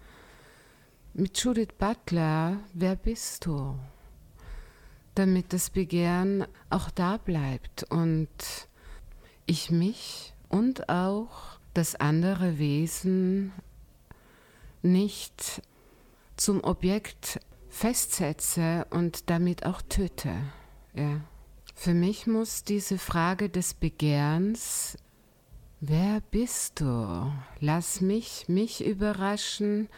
mit 1.13 1.39
Judith 1.39 1.75
Butler, 1.79 2.59
wer 2.73 2.97
bist 2.97 3.47
du? 3.47 3.79
Damit 5.15 5.53
das 5.53 5.71
Begehren 5.71 6.47
auch 6.71 6.91
da 6.91 7.17
bleibt 7.17 7.85
und 7.91 8.29
ich 9.47 9.71
mich 9.71 10.35
und 10.49 10.89
auch 10.89 11.59
das 11.75 11.95
andere 11.95 12.59
Wesen 12.59 13.53
nicht 14.83 15.63
zum 16.37 16.63
Objekt 16.65 17.41
festsetze 17.69 18.87
und 18.91 19.31
damit 19.31 19.67
auch 19.67 19.83
töte. 19.83 20.33
Ja. 20.95 21.21
Für 21.79 21.93
mich 21.95 22.27
muss 22.27 22.65
diese 22.65 22.99
Frage 22.99 23.49
des 23.49 23.75
Begehrens, 23.75 24.97
wer 25.81 26.21
bist 26.33 26.81
du? 26.81 27.31
Lass 27.61 28.01
mich 28.01 28.49
mich 28.49 28.85
überraschen, 28.85 29.89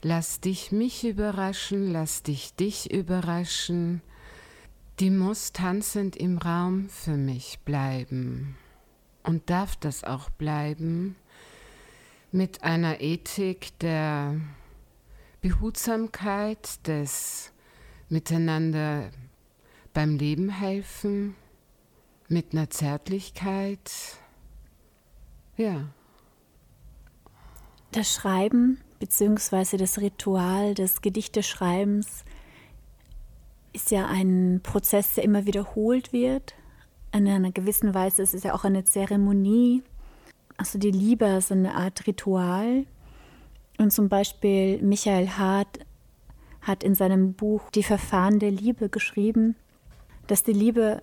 lass 0.00 0.40
dich 0.40 0.70
mich 0.70 1.04
überraschen, 1.04 1.92
lass 1.92 2.22
dich 2.22 2.54
dich 2.54 2.92
überraschen, 2.92 4.00
die 5.00 5.10
muss 5.10 5.52
tanzend 5.52 6.16
im 6.16 6.38
Raum 6.38 6.88
für 6.88 7.16
mich 7.16 7.58
bleiben. 7.64 8.56
Und 9.24 9.50
darf 9.50 9.76
das 9.76 10.04
auch 10.04 10.30
bleiben? 10.30 11.16
Mit 12.30 12.62
einer 12.62 13.00
Ethik 13.00 13.76
der 13.80 14.40
Behutsamkeit, 15.42 16.86
des 16.86 17.52
Miteinander 18.08 19.10
beim 19.92 20.16
Leben 20.16 20.50
helfen, 20.50 21.34
mit 22.28 22.52
einer 22.52 22.70
Zärtlichkeit. 22.70 23.90
Ja. 25.56 25.88
Das 27.92 28.12
Schreiben 28.12 28.80
bzw. 29.00 29.76
das 29.76 29.98
Ritual 29.98 30.74
des 30.74 31.02
Gedichteschreibens 31.02 32.24
ist 33.72 33.90
ja 33.90 34.06
ein 34.06 34.60
Prozess, 34.62 35.14
der 35.14 35.24
immer 35.24 35.46
wiederholt 35.46 36.12
wird. 36.12 36.54
In 37.12 37.28
einer 37.28 37.52
gewissen 37.52 37.94
Weise 37.94 38.22
ist 38.22 38.34
es 38.34 38.42
ja 38.42 38.54
auch 38.54 38.64
eine 38.64 38.84
Zeremonie. 38.84 39.82
Also 40.56 40.78
die 40.78 40.90
Liebe 40.90 41.26
ist 41.26 41.52
eine 41.52 41.74
Art 41.74 42.06
Ritual. 42.06 42.86
Und 43.78 43.92
zum 43.92 44.08
Beispiel 44.08 44.80
Michael 44.82 45.28
Hart 45.28 45.80
hat 46.60 46.84
in 46.84 46.94
seinem 46.94 47.34
Buch 47.34 47.70
Die 47.74 47.82
Verfahren 47.82 48.38
der 48.38 48.50
Liebe 48.50 48.88
geschrieben, 48.88 49.56
dass 50.26 50.42
die 50.42 50.52
Liebe 50.52 51.02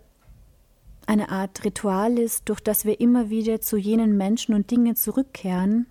eine 1.06 1.30
Art 1.30 1.64
Ritual 1.66 2.20
ist, 2.20 2.50
durch 2.50 2.60
das 2.60 2.86
wir 2.86 3.00
immer 3.00 3.30
wieder 3.30 3.62
zu 3.62 3.78
jenen 3.78 4.16
Menschen 4.16 4.54
und 4.54 4.70
Dingen 4.70 4.96
zurückkehren, 4.96 5.88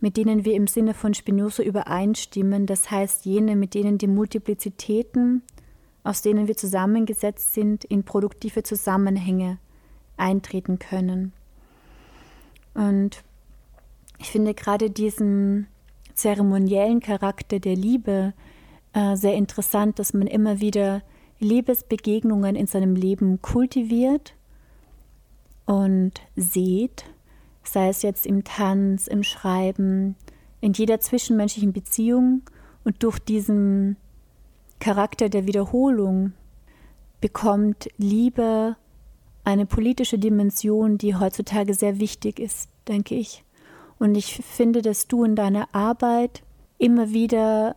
mit 0.00 0.16
denen 0.16 0.44
wir 0.44 0.54
im 0.54 0.66
Sinne 0.66 0.94
von 0.94 1.14
Spinoza 1.14 1.62
übereinstimmen, 1.62 2.66
das 2.66 2.90
heißt 2.90 3.24
jene, 3.24 3.56
mit 3.56 3.74
denen 3.74 3.98
die 3.98 4.06
Multiplizitäten, 4.06 5.42
aus 6.02 6.22
denen 6.22 6.48
wir 6.48 6.56
zusammengesetzt 6.56 7.54
sind, 7.54 7.84
in 7.84 8.04
produktive 8.04 8.62
Zusammenhänge 8.62 9.58
eintreten 10.16 10.78
können. 10.78 11.32
Und 12.74 13.22
ich 14.18 14.30
finde 14.30 14.54
gerade 14.54 14.90
diesen 14.90 15.66
zeremoniellen 16.14 17.00
Charakter 17.00 17.60
der 17.60 17.76
Liebe 17.76 18.32
äh, 18.92 19.16
sehr 19.16 19.34
interessant, 19.34 19.98
dass 19.98 20.14
man 20.14 20.26
immer 20.26 20.60
wieder 20.60 21.02
Liebesbegegnungen 21.42 22.56
in 22.56 22.66
seinem 22.66 22.94
Leben 22.94 23.42
kultiviert 23.42 24.34
und 25.66 26.12
sieht, 26.36 27.04
sei 27.64 27.88
es 27.88 28.02
jetzt 28.02 28.26
im 28.26 28.44
Tanz, 28.44 29.06
im 29.06 29.22
Schreiben, 29.22 30.16
in 30.60 30.72
jeder 30.72 31.00
zwischenmenschlichen 31.00 31.72
Beziehung 31.72 32.42
und 32.84 33.02
durch 33.02 33.18
diesen 33.18 33.96
Charakter 34.80 35.28
der 35.28 35.46
Wiederholung 35.46 36.32
bekommt 37.20 37.88
Liebe 37.98 38.76
eine 39.44 39.66
politische 39.66 40.18
Dimension, 40.18 40.98
die 40.98 41.16
heutzutage 41.16 41.74
sehr 41.74 41.98
wichtig 41.98 42.38
ist, 42.38 42.68
denke 42.88 43.14
ich. 43.14 43.44
Und 43.98 44.16
ich 44.16 44.36
finde, 44.36 44.82
dass 44.82 45.06
du 45.06 45.24
in 45.24 45.36
deiner 45.36 45.72
Arbeit 45.74 46.42
immer 46.78 47.10
wieder 47.10 47.76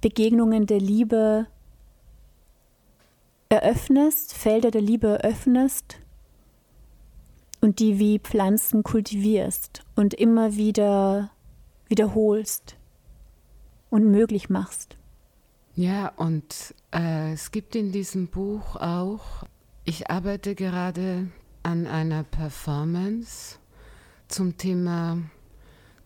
Begegnungen 0.00 0.66
der 0.66 0.80
Liebe 0.80 1.46
eröffnest, 3.52 4.32
Felder 4.32 4.70
der 4.70 4.80
Liebe 4.80 5.08
eröffnest 5.08 5.98
und 7.60 7.80
die 7.80 7.98
wie 7.98 8.18
Pflanzen 8.18 8.82
kultivierst 8.82 9.84
und 9.94 10.14
immer 10.14 10.56
wieder 10.56 11.30
wiederholst 11.86 12.76
und 13.90 14.10
möglich 14.10 14.48
machst. 14.48 14.96
Ja, 15.74 16.12
und 16.16 16.74
äh, 16.94 17.34
es 17.34 17.50
gibt 17.50 17.76
in 17.76 17.92
diesem 17.92 18.28
Buch 18.28 18.76
auch, 18.76 19.44
ich 19.84 20.10
arbeite 20.10 20.54
gerade 20.54 21.28
an 21.62 21.86
einer 21.86 22.24
Performance 22.24 23.58
zum 24.28 24.56
Thema 24.56 25.18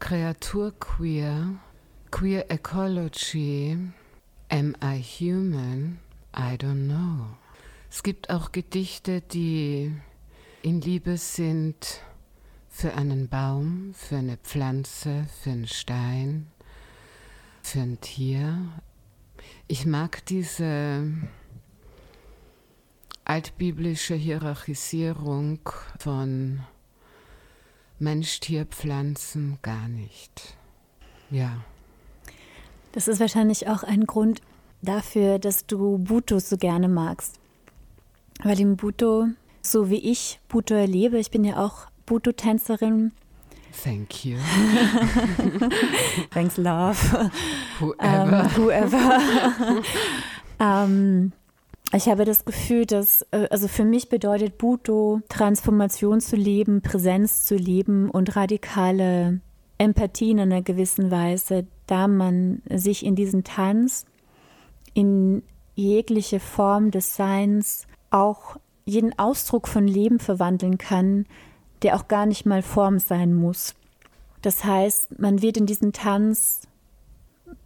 Kreaturqueer, 0.00 1.54
Queer 2.10 2.50
Ecology, 2.50 3.78
Am 4.48 4.74
I 4.82 5.00
Human? 5.00 6.00
I 6.38 6.56
don't 6.56 6.86
know. 6.86 7.26
Es 7.90 8.02
gibt 8.02 8.28
auch 8.28 8.52
Gedichte, 8.52 9.22
die 9.22 9.92
in 10.62 10.80
Liebe 10.80 11.16
sind 11.16 12.02
für 12.68 12.94
einen 12.94 13.28
Baum, 13.28 13.94
für 13.94 14.16
eine 14.16 14.36
Pflanze, 14.36 15.26
für 15.42 15.50
einen 15.50 15.66
Stein, 15.66 16.48
für 17.62 17.80
ein 17.80 18.00
Tier. 18.00 18.58
Ich 19.66 19.86
mag 19.86 20.26
diese 20.26 21.10
altbiblische 23.24 24.14
Hierarchisierung 24.14 25.60
von 25.98 26.60
Mensch, 27.98 28.40
Tier, 28.40 28.66
Pflanzen 28.66 29.58
gar 29.62 29.88
nicht. 29.88 30.54
Ja. 31.30 31.64
Das 32.92 33.08
ist 33.08 33.20
wahrscheinlich 33.20 33.68
auch 33.68 33.82
ein 33.82 34.04
Grund 34.06 34.42
dafür, 34.82 35.38
dass 35.38 35.66
du 35.66 35.98
Buto 35.98 36.38
so 36.38 36.56
gerne 36.56 36.88
magst. 36.88 37.38
Weil 38.42 38.60
im 38.60 38.76
Buto, 38.76 39.26
so 39.62 39.90
wie 39.90 39.98
ich 39.98 40.40
Buto 40.48 40.74
erlebe, 40.74 41.18
ich 41.18 41.30
bin 41.30 41.44
ja 41.44 41.64
auch 41.64 41.86
Buto-Tänzerin. 42.06 43.12
Thank 43.82 44.24
you. 44.24 44.38
Thanks, 46.30 46.56
love. 46.56 46.96
Whoever. 47.78 48.42
Um, 48.42 48.56
whoever. 48.56 49.82
um, 50.58 51.32
ich 51.92 52.08
habe 52.08 52.24
das 52.24 52.44
Gefühl, 52.44 52.86
dass, 52.86 53.22
äh, 53.32 53.48
also 53.50 53.68
für 53.68 53.84
mich 53.84 54.08
bedeutet 54.08 54.56
Buto, 54.56 55.20
Transformation 55.28 56.20
zu 56.20 56.36
leben, 56.36 56.80
Präsenz 56.80 57.44
zu 57.44 57.56
leben 57.56 58.10
und 58.10 58.34
radikale 58.36 59.40
Empathie 59.78 60.30
in 60.30 60.40
einer 60.40 60.62
gewissen 60.62 61.10
Weise, 61.10 61.66
da 61.86 62.08
man 62.08 62.62
sich 62.70 63.04
in 63.04 63.14
diesen 63.14 63.44
Tanz, 63.44 64.06
in 64.96 65.42
jegliche 65.74 66.40
Form 66.40 66.90
des 66.90 67.16
Seins, 67.16 67.86
auch 68.10 68.56
jeden 68.86 69.16
Ausdruck 69.18 69.68
von 69.68 69.86
Leben 69.86 70.18
verwandeln 70.18 70.78
kann, 70.78 71.26
der 71.82 71.96
auch 71.96 72.08
gar 72.08 72.24
nicht 72.24 72.46
mal 72.46 72.62
Form 72.62 72.98
sein 72.98 73.34
muss. 73.34 73.74
Das 74.40 74.64
heißt, 74.64 75.18
man 75.18 75.42
wird 75.42 75.58
in 75.58 75.66
diesem 75.66 75.92
Tanz 75.92 76.62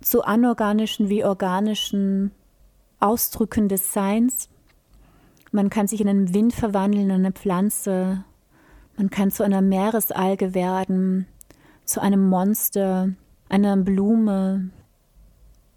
zu 0.01 0.25
anorganischen 0.25 1.09
wie 1.09 1.25
organischen 1.25 2.33
Ausdrücken 2.99 3.69
des 3.69 3.93
Seins. 3.93 4.49
Man 5.53 5.71
kann 5.71 5.87
sich 5.87 6.01
in 6.01 6.09
einen 6.09 6.35
Wind 6.35 6.53
verwandeln, 6.53 7.11
in 7.11 7.13
eine 7.13 7.33
Pflanze. 7.33 8.25
Man 8.97 9.09
kann 9.11 9.31
zu 9.31 9.45
einer 9.45 9.63
Meeresalge 9.63 10.53
werden, 10.53 11.29
zu 11.85 12.01
einem 12.01 12.29
Monster, 12.29 13.11
einer 13.49 13.77
Blume. 13.77 14.71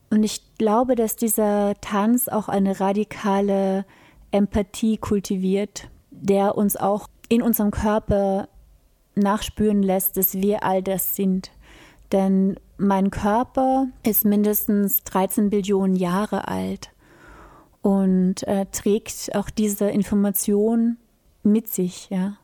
Und 0.09 0.23
ich 0.23 0.42
glaube, 0.57 0.95
dass 0.95 1.15
dieser 1.15 1.75
Tanz 1.81 2.27
auch 2.27 2.49
eine 2.49 2.79
radikale 2.79 3.85
Empathie 4.31 4.97
kultiviert, 4.97 5.89
der 6.11 6.57
uns 6.57 6.75
auch 6.75 7.07
in 7.29 7.41
unserem 7.41 7.71
Körper 7.71 8.47
nachspüren 9.15 9.83
lässt, 9.83 10.17
dass 10.17 10.35
wir 10.35 10.63
all 10.63 10.81
das 10.81 11.15
sind. 11.15 11.51
Denn 12.11 12.59
mein 12.77 13.11
Körper 13.11 13.87
ist 14.05 14.25
mindestens 14.25 15.03
13 15.03 15.49
Billionen 15.49 15.95
Jahre 15.95 16.47
alt 16.47 16.91
und 17.81 18.43
äh, 18.47 18.65
trägt 18.71 19.35
auch 19.35 19.49
diese 19.49 19.89
Information 19.89 20.97
mit 21.43 21.67
sich, 21.67 22.09
ja. 22.09 22.37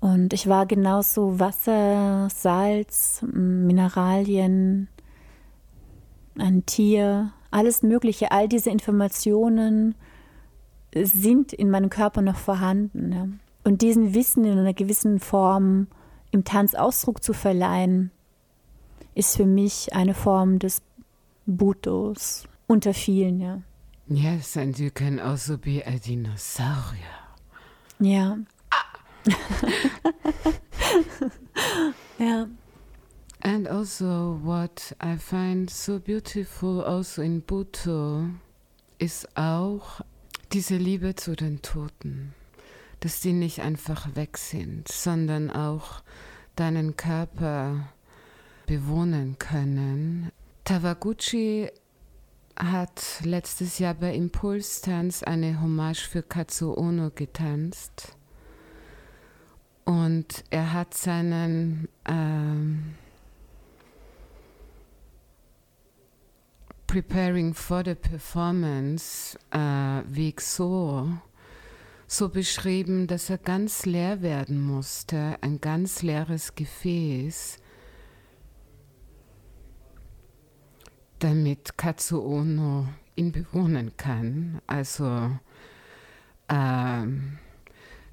Und 0.00 0.34
ich 0.34 0.48
war 0.48 0.66
genauso 0.66 1.40
Wasser, 1.40 2.28
Salz, 2.30 3.24
Mineralien, 3.32 4.88
ein 6.38 6.66
Tier, 6.66 7.32
alles 7.50 7.82
Mögliche, 7.82 8.32
all 8.32 8.48
diese 8.48 8.70
Informationen 8.70 9.94
sind 10.94 11.52
in 11.52 11.70
meinem 11.70 11.90
Körper 11.90 12.22
noch 12.22 12.36
vorhanden. 12.36 13.12
Ja. 13.12 13.28
Und 13.64 13.82
diesen 13.82 14.14
Wissen 14.14 14.44
in 14.44 14.58
einer 14.58 14.74
gewissen 14.74 15.20
Form 15.20 15.88
im 16.30 16.44
Tanz 16.44 16.74
Ausdruck 16.74 17.22
zu 17.22 17.32
verleihen, 17.32 18.10
ist 19.14 19.36
für 19.36 19.46
mich 19.46 19.94
eine 19.94 20.14
Form 20.14 20.58
des 20.58 20.82
Butos 21.46 22.48
unter 22.66 22.94
vielen, 22.94 23.40
ja. 23.40 23.62
Yes, 24.08 24.56
and 24.56 24.78
you 24.78 24.90
can 24.90 25.18
also 25.18 25.56
be 25.56 25.82
a 25.86 25.98
dinosaur. 25.98 26.94
Ja. 28.00 28.36
ja. 32.18 32.46
And 33.46 33.68
also 33.68 34.40
what 34.42 34.96
I 35.02 35.18
find 35.18 35.68
so 35.68 36.00
beautiful 36.00 36.82
also 36.82 37.20
in 37.20 37.42
Bhutto 37.42 38.24
ist 38.98 39.36
auch 39.36 40.00
diese 40.54 40.78
Liebe 40.78 41.14
zu 41.14 41.36
den 41.36 41.60
Toten, 41.60 42.32
dass 43.00 43.20
die 43.20 43.34
nicht 43.34 43.60
einfach 43.60 44.16
weg 44.16 44.38
sind, 44.38 44.88
sondern 44.88 45.50
auch 45.50 46.02
deinen 46.56 46.96
Körper 46.96 47.90
bewohnen 48.66 49.38
können. 49.38 50.32
Tawaguchi 50.64 51.68
hat 52.56 53.20
letztes 53.24 53.78
Jahr 53.78 53.92
bei 53.92 54.14
Impulstanz 54.14 55.22
eine 55.22 55.60
Hommage 55.60 56.08
für 56.08 56.22
Katsuo 56.22 56.78
Ono 56.78 57.10
getanzt. 57.10 58.16
Und 59.84 60.44
er 60.48 60.72
hat 60.72 60.94
seinen 60.94 61.88
ähm, 62.06 62.94
Preparing 66.94 67.54
for 67.54 67.82
the 67.84 67.96
Performance 67.96 69.36
äh, 69.50 69.58
Weg 70.06 70.40
so, 70.40 71.08
so 72.06 72.28
beschrieben, 72.28 73.08
dass 73.08 73.30
er 73.30 73.38
ganz 73.38 73.84
leer 73.84 74.22
werden 74.22 74.62
musste, 74.62 75.36
ein 75.40 75.60
ganz 75.60 76.02
leeres 76.02 76.54
Gefäß, 76.54 77.58
damit 81.18 81.76
Katsuo 81.76 82.20
Ono 82.20 82.86
ihn 83.16 83.32
bewohnen 83.32 83.96
kann. 83.96 84.62
Also 84.68 85.32
ähm, 86.48 87.38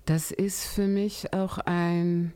das 0.05 0.31
ist 0.31 0.65
für 0.65 0.87
mich 0.87 1.33
auch 1.33 1.59
ein 1.59 2.33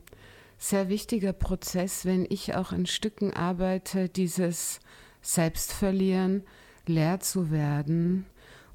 sehr 0.58 0.88
wichtiger 0.88 1.32
Prozess, 1.32 2.04
wenn 2.04 2.24
ich 2.30 2.54
auch 2.54 2.70
in 2.70 2.86
Stücken 2.86 3.32
arbeite, 3.32 4.08
dieses 4.08 4.78
Selbstverlieren, 5.26 6.44
leer 6.86 7.18
zu 7.18 7.50
werden 7.50 8.26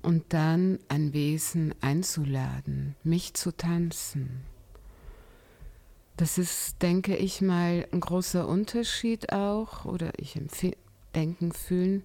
und 0.01 0.33
dann 0.33 0.79
ein 0.89 1.13
Wesen 1.13 1.73
einzuladen, 1.79 2.97
mich 3.05 3.35
zu 3.35 3.55
tanzen. 3.55 4.41
Das 6.17 6.37
ist, 6.37 6.81
denke 6.81 7.15
ich 7.15 7.39
mal, 7.39 7.87
ein 7.93 8.01
großer 8.01 8.45
Unterschied 8.47 9.31
auch, 9.31 9.85
oder 9.85 10.11
ich 10.17 10.35
empfehle, 10.35 10.75
denken, 11.15 11.53
fühlen. 11.53 12.03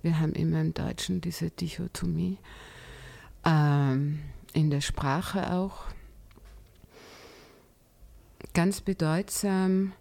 Wir 0.00 0.20
haben 0.20 0.32
immer 0.32 0.60
im 0.60 0.74
Deutschen 0.74 1.20
diese 1.20 1.50
Dichotomie. 1.50 2.38
Ähm, 3.44 4.20
in 4.52 4.70
der 4.70 4.80
Sprache 4.80 5.52
auch. 5.52 5.86
Ganz 8.54 8.80
bedeutsam, 8.80 9.92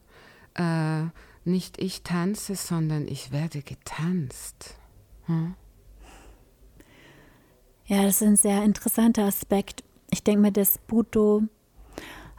äh, 0.53 1.05
nicht 1.47 1.81
ich 1.81 2.03
tanze, 2.03 2.55
sondern 2.55 3.07
ich 3.07 3.31
werde 3.31 3.61
getanzt. 3.61 4.75
Hm? 5.25 5.55
Ja, 7.85 8.03
das 8.03 8.21
ist 8.21 8.27
ein 8.27 8.35
sehr 8.35 8.63
interessanter 8.63 9.23
Aspekt. 9.23 9.83
Ich 10.11 10.23
denke 10.23 10.41
mir, 10.41 10.51
dass 10.51 10.77
Buto 10.77 11.43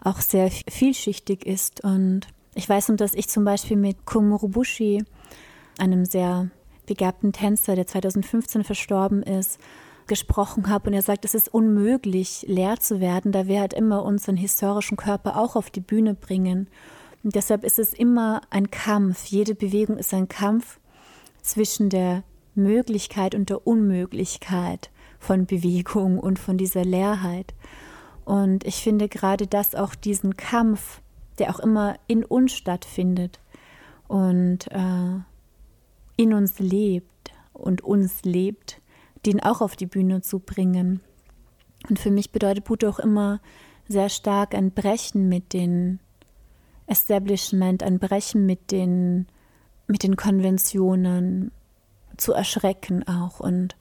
auch 0.03 0.21
sehr 0.21 0.51
vielschichtig 0.51 1.47
ist. 1.47 1.83
Und 1.83 2.29
ich 2.55 2.68
weiß 2.68 2.92
dass 2.97 3.14
ich 3.14 3.29
zum 3.29 3.44
Beispiel 3.44 3.77
mit 3.77 4.05
Komurubushi, 4.05 5.05
einem 5.79 6.05
sehr 6.05 6.51
begabten 6.87 7.33
Tänzer, 7.33 7.77
der 7.77 7.87
2015 7.87 8.64
verstorben 8.64 9.23
ist, 9.23 9.59
gesprochen 10.07 10.68
habe 10.68 10.88
und 10.88 10.94
er 10.94 11.03
sagt, 11.03 11.25
es 11.25 11.35
ist 11.35 11.53
unmöglich, 11.53 12.44
leer 12.49 12.81
zu 12.81 12.99
werden, 12.99 13.31
da 13.31 13.47
wir 13.47 13.61
halt 13.61 13.75
immer 13.75 14.05
unseren 14.05 14.37
historischen 14.37 14.97
Körper 14.97 15.38
auch 15.38 15.55
auf 15.55 15.71
die 15.71 15.81
Bühne 15.81 16.14
bringen. 16.14 16.68
Und 17.24 17.35
deshalb 17.35 17.64
ist 17.64 17.78
es 17.78 17.92
immer 17.92 18.42
ein 18.50 18.70
Kampf. 18.70 19.26
Jede 19.26 19.54
Bewegung 19.54 19.98
ist 19.98 20.14
ein 20.14 20.28
Kampf 20.28 20.78
zwischen 21.42 21.90
der 21.90 22.22
Möglichkeit 22.54 23.35
und 23.35 23.50
der 23.50 23.66
Unmöglichkeit 23.66 24.90
von 25.18 25.46
Bewegung 25.46 26.18
und 26.18 26.38
von 26.38 26.59
dieser 26.59 26.85
Leerheit. 26.85 27.54
Und 28.24 28.64
ich 28.64 28.76
finde 28.76 29.09
gerade 29.09 29.46
das 29.46 29.74
auch 29.74 29.94
diesen 29.94 30.37
Kampf, 30.37 31.00
der 31.38 31.50
auch 31.50 31.61
immer 31.61 31.98
in 32.07 32.24
uns 32.24 32.52
stattfindet 32.52 33.40
und 34.07 34.70
äh, 34.70 35.20
in 36.16 36.35
uns 36.35 36.59
lebt 36.59 37.33
und 37.52 37.83
uns 37.83 38.22
lebt, 38.24 38.81
den 39.24 39.42
auch 39.42 39.61
auf 39.61 39.76
die 39.76 39.87
Bühne 39.87 40.20
zu 40.20 40.40
bringen. 40.40 41.00
Und 41.88 41.98
für 41.98 42.11
mich 42.11 42.33
bedeutet 42.33 42.64
Buddha 42.64 42.88
auch 42.88 42.98
immer 42.98 43.40
sehr 43.88 44.09
stark 44.09 44.54
ein 44.54 44.72
Brechen 44.72 45.28
mit 45.28 45.52
den 45.52 46.00
Establishment, 46.88 47.83
ein 47.83 47.98
Brechen 47.98 48.46
mit 48.46 48.70
den, 48.70 49.27
mit 49.87 50.03
den 50.03 50.16
Konventionen, 50.16 51.53
zu 52.16 52.33
erschrecken 52.33 53.07
auch 53.07 53.40
und 53.40 53.77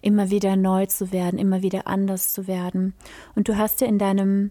immer 0.00 0.30
wieder 0.30 0.56
neu 0.56 0.86
zu 0.86 1.10
werden, 1.10 1.38
immer 1.38 1.62
wieder 1.62 1.86
anders 1.86 2.32
zu 2.32 2.46
werden. 2.46 2.94
Und 3.34 3.48
du 3.48 3.56
hast 3.56 3.80
ja 3.80 3.86
in 3.86 3.98
deinem, 3.98 4.50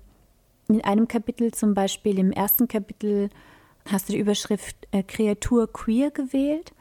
in 0.67 0.83
einem 0.83 1.07
Kapitel 1.07 1.53
zum 1.53 1.73
Beispiel, 1.73 2.19
im 2.19 2.31
ersten 2.31 2.67
Kapitel, 2.67 3.29
hast 3.89 4.09
du 4.09 4.13
die 4.13 4.19
Überschrift 4.19 4.75
äh, 4.91 5.03
Kreatur 5.03 5.71
queer 5.71 6.11
gewählt. 6.11 6.73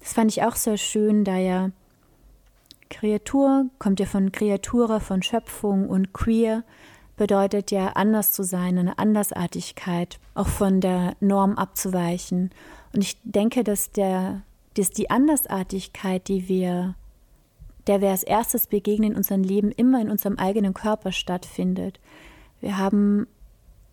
Das 0.00 0.14
fand 0.14 0.32
ich 0.32 0.42
auch 0.42 0.56
sehr 0.56 0.78
schön, 0.78 1.24
da 1.24 1.36
ja 1.36 1.70
Kreatur 2.90 3.66
kommt 3.78 4.00
ja 4.00 4.06
von 4.06 4.32
Kreatura, 4.32 4.98
von 4.98 5.22
Schöpfung 5.22 5.88
und 5.88 6.12
queer 6.12 6.64
bedeutet 7.18 7.70
ja 7.70 7.88
anders 7.88 8.32
zu 8.32 8.42
sein, 8.42 8.78
eine 8.78 8.98
Andersartigkeit, 8.98 10.18
auch 10.34 10.46
von 10.46 10.80
der 10.80 11.14
Norm 11.20 11.56
abzuweichen. 11.56 12.50
Und 12.94 13.02
ich 13.02 13.18
denke, 13.24 13.64
dass 13.64 13.90
der, 13.90 14.42
dass 14.74 14.90
die 14.90 15.10
Andersartigkeit, 15.10 16.26
die 16.28 16.48
wir, 16.48 16.94
der 17.86 18.00
wir 18.00 18.10
als 18.10 18.22
erstes 18.22 18.66
begegnen 18.66 19.10
in 19.12 19.16
unserem 19.16 19.42
Leben, 19.42 19.70
immer 19.72 20.00
in 20.00 20.10
unserem 20.10 20.38
eigenen 20.38 20.72
Körper 20.72 21.12
stattfindet. 21.12 22.00
Wir 22.60 22.78
haben 22.78 23.26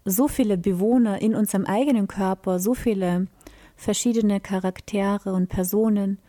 so 0.06 0.28
viele 0.28 0.58
Bewohner 0.58 1.22
in 1.22 1.36
unserem 1.36 1.66
eigenen 1.66 2.08
Körper, 2.08 2.60
so 2.60 2.74
viele 2.74 3.28
verschiedene 3.76 4.40
Charaktere 4.40 5.34
und 5.34 5.50
Personen, 5.50 6.20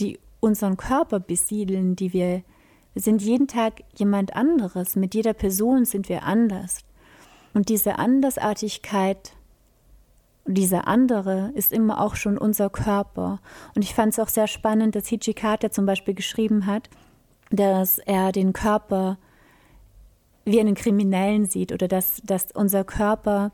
die 0.00 0.18
unseren 0.40 0.76
Körper 0.76 1.20
besiedeln, 1.20 1.94
die 1.94 2.12
wir, 2.12 2.42
wir 2.94 3.02
sind 3.02 3.22
jeden 3.22 3.46
Tag 3.46 3.84
jemand 3.96 4.34
anderes, 4.34 4.96
mit 4.96 5.14
jeder 5.14 5.32
Person 5.32 5.84
sind 5.84 6.08
wir 6.08 6.24
anders. 6.24 6.80
Und 7.54 7.68
diese 7.68 7.98
Andersartigkeit, 7.98 9.32
dieser 10.46 10.88
andere 10.88 11.52
ist 11.54 11.72
immer 11.72 12.00
auch 12.00 12.16
schon 12.16 12.38
unser 12.38 12.70
Körper. 12.70 13.40
Und 13.74 13.82
ich 13.82 13.94
fand 13.94 14.12
es 14.12 14.18
auch 14.18 14.28
sehr 14.28 14.46
spannend, 14.46 14.94
dass 14.94 15.08
Hichikata 15.08 15.70
zum 15.70 15.86
Beispiel 15.86 16.14
geschrieben 16.14 16.66
hat, 16.66 16.88
dass 17.50 17.98
er 17.98 18.32
den 18.32 18.52
Körper 18.52 19.18
wie 20.44 20.60
einen 20.60 20.74
Kriminellen 20.74 21.46
sieht 21.46 21.72
oder 21.72 21.88
dass, 21.88 22.22
dass 22.24 22.52
unser 22.52 22.84
Körper 22.84 23.52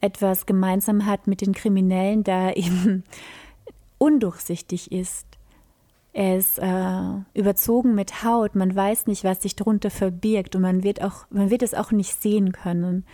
etwas 0.00 0.46
gemeinsam 0.46 1.06
hat 1.06 1.26
mit 1.26 1.40
den 1.40 1.52
Kriminellen, 1.54 2.24
da 2.24 2.52
eben 2.52 3.04
undurchsichtig 3.98 4.90
ist. 4.90 5.26
Er 6.14 6.36
ist 6.36 6.58
äh, 6.58 7.38
überzogen 7.38 7.94
mit 7.94 8.22
Haut, 8.22 8.54
man 8.54 8.74
weiß 8.74 9.06
nicht, 9.06 9.24
was 9.24 9.42
sich 9.42 9.56
darunter 9.56 9.90
verbirgt 9.90 10.54
und 10.54 10.62
man 10.62 10.82
wird, 10.82 11.02
auch, 11.02 11.24
man 11.30 11.48
wird 11.50 11.62
es 11.62 11.72
auch 11.72 11.90
nicht 11.90 12.20
sehen 12.20 12.52
können. 12.52 13.06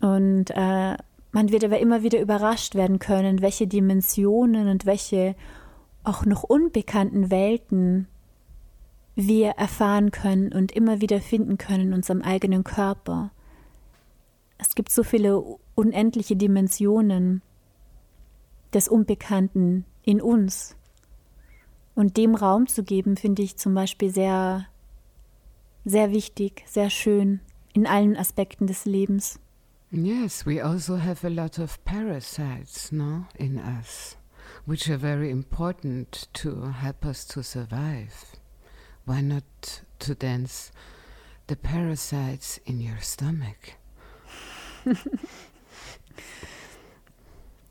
Und 0.00 0.50
äh, 0.50 0.96
man 1.32 1.50
wird 1.50 1.64
aber 1.64 1.78
immer 1.78 2.02
wieder 2.02 2.20
überrascht 2.20 2.74
werden 2.74 2.98
können, 2.98 3.40
welche 3.40 3.66
Dimensionen 3.66 4.68
und 4.68 4.84
welche 4.84 5.34
auch 6.04 6.26
noch 6.26 6.42
unbekannten 6.42 7.30
Welten 7.30 8.06
wir 9.14 9.50
erfahren 9.50 10.10
können 10.10 10.52
und 10.52 10.72
immer 10.72 11.00
wieder 11.00 11.20
finden 11.20 11.58
können 11.58 11.88
in 11.88 11.94
unserem 11.94 12.22
eigenen 12.22 12.64
Körper. 12.64 13.30
Es 14.58 14.74
gibt 14.74 14.90
so 14.90 15.02
viele 15.02 15.42
unendliche 15.74 16.36
Dimensionen 16.36 17.42
des 18.74 18.88
Unbekannten 18.88 19.84
in 20.02 20.20
uns. 20.20 20.76
Und 22.00 22.16
dem 22.16 22.34
Raum 22.34 22.66
zu 22.66 22.82
geben, 22.82 23.18
finde 23.18 23.42
ich 23.42 23.58
zum 23.58 23.74
Beispiel 23.74 24.10
sehr, 24.10 24.66
sehr 25.84 26.12
wichtig, 26.12 26.64
sehr 26.66 26.88
schön 26.88 27.40
in 27.74 27.86
allen 27.86 28.16
Aspekten 28.16 28.66
des 28.66 28.86
Lebens. 28.86 29.38
Yes, 29.90 30.46
we 30.46 30.64
also 30.64 30.96
have 30.96 31.26
a 31.26 31.28
lot 31.28 31.58
of 31.58 31.78
parasites, 31.84 32.90
no, 32.90 33.26
in 33.36 33.58
us, 33.58 34.16
which 34.64 34.88
are 34.88 34.98
very 34.98 35.30
important 35.30 36.32
to 36.32 36.72
help 36.72 37.04
us 37.04 37.26
to 37.26 37.42
survive. 37.42 38.14
Why 39.04 39.20
not 39.20 39.44
to 39.98 40.14
dance 40.14 40.72
the 41.48 41.54
parasites 41.54 42.62
in 42.64 42.80
your 42.80 43.02
stomach? 43.02 43.76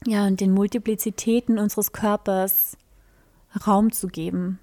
ja, 0.06 0.28
und 0.28 0.40
den 0.40 0.52
Multiplizitäten 0.52 1.58
unseres 1.58 1.92
Körpers 1.92 2.78
Raum 3.66 3.91
zu 3.91 4.08
geben. 4.08 4.60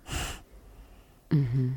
Mhm. 1.31 1.77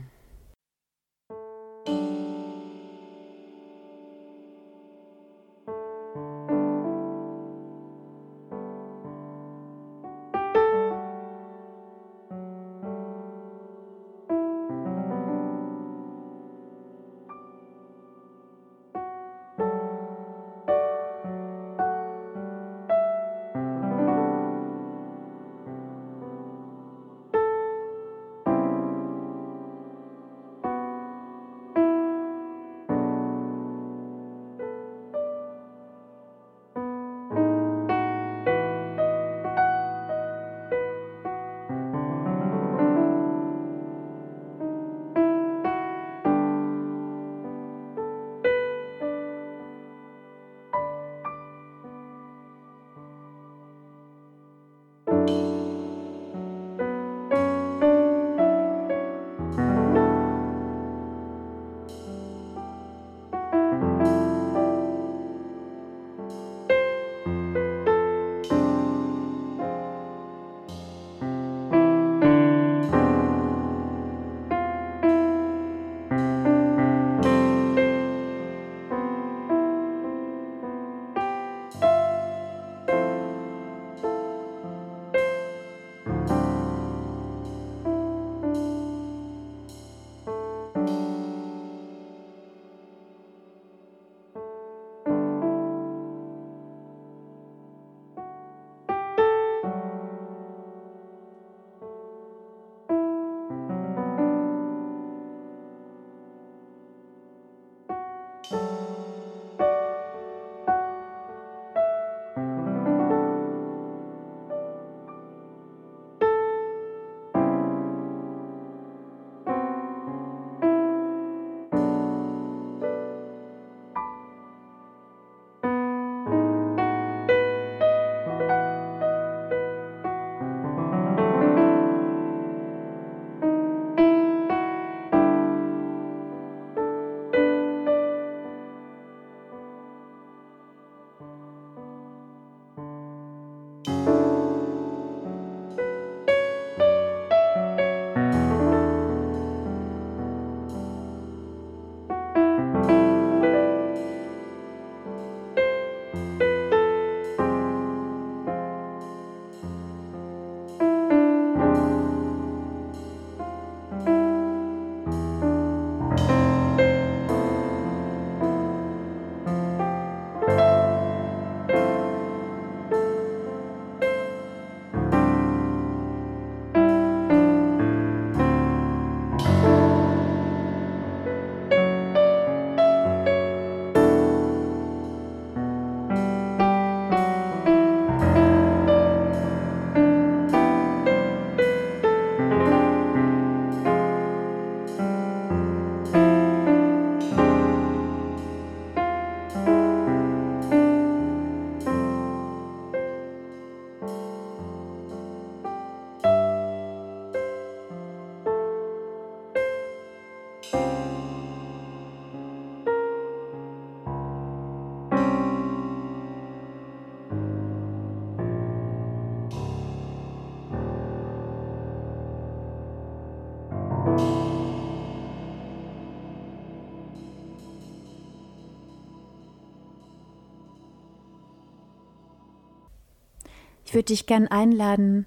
Ich 233.89 233.95
würde 233.95 234.13
dich 234.13 234.27
gern 234.27 234.47
einladen, 234.47 235.25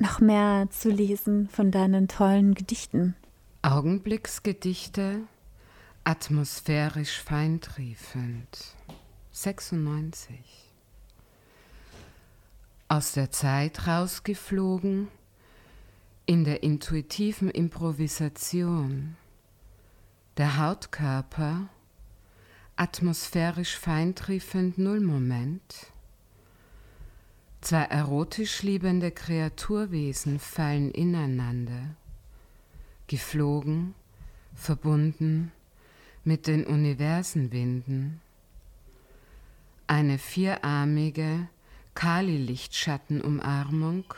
noch 0.00 0.18
mehr 0.18 0.66
zu 0.70 0.90
lesen 0.90 1.48
von 1.48 1.70
deinen 1.70 2.08
tollen 2.08 2.56
Gedichten. 2.56 3.14
Augenblicksgedichte, 3.62 5.20
atmosphärisch 6.02 7.20
feintriefend. 7.20 8.48
96. 9.30 10.34
Aus 12.88 13.12
der 13.12 13.30
Zeit 13.30 13.86
rausgeflogen, 13.86 15.06
in 16.26 16.42
der 16.42 16.64
intuitiven 16.64 17.48
Improvisation. 17.48 19.14
Der 20.36 20.58
Hautkörper, 20.58 21.68
atmosphärisch 22.74 23.78
feintriefend 23.78 24.78
Nullmoment. 24.78 25.92
Zwei 27.66 27.82
erotisch 27.82 28.62
liebende 28.62 29.10
Kreaturwesen 29.10 30.38
fallen 30.38 30.92
ineinander, 30.92 31.96
geflogen, 33.08 33.96
verbunden 34.54 35.50
mit 36.22 36.46
den 36.46 36.64
Universenwinden. 36.64 38.20
Eine 39.88 40.18
vierarmige 40.18 41.48
Kali-Lichtschattenumarmung. 41.96 44.14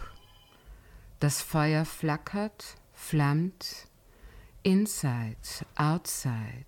Das 1.19 1.41
Feuer 1.41 1.87
flackert, 1.87 2.77
flammt, 2.93 3.89
inside, 4.63 5.39
outside. 5.75 6.67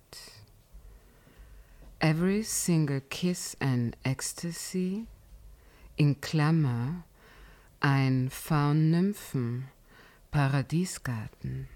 Every 1.99 2.41
single 2.41 3.01
kiss 3.01 3.55
and 3.59 3.95
ecstasy 4.01 5.05
in 6.01 6.19
Klammer 6.19 7.03
ein 7.79 8.31
Faun-Nymphen 8.31 9.67
Paradiesgarten. 10.31 11.67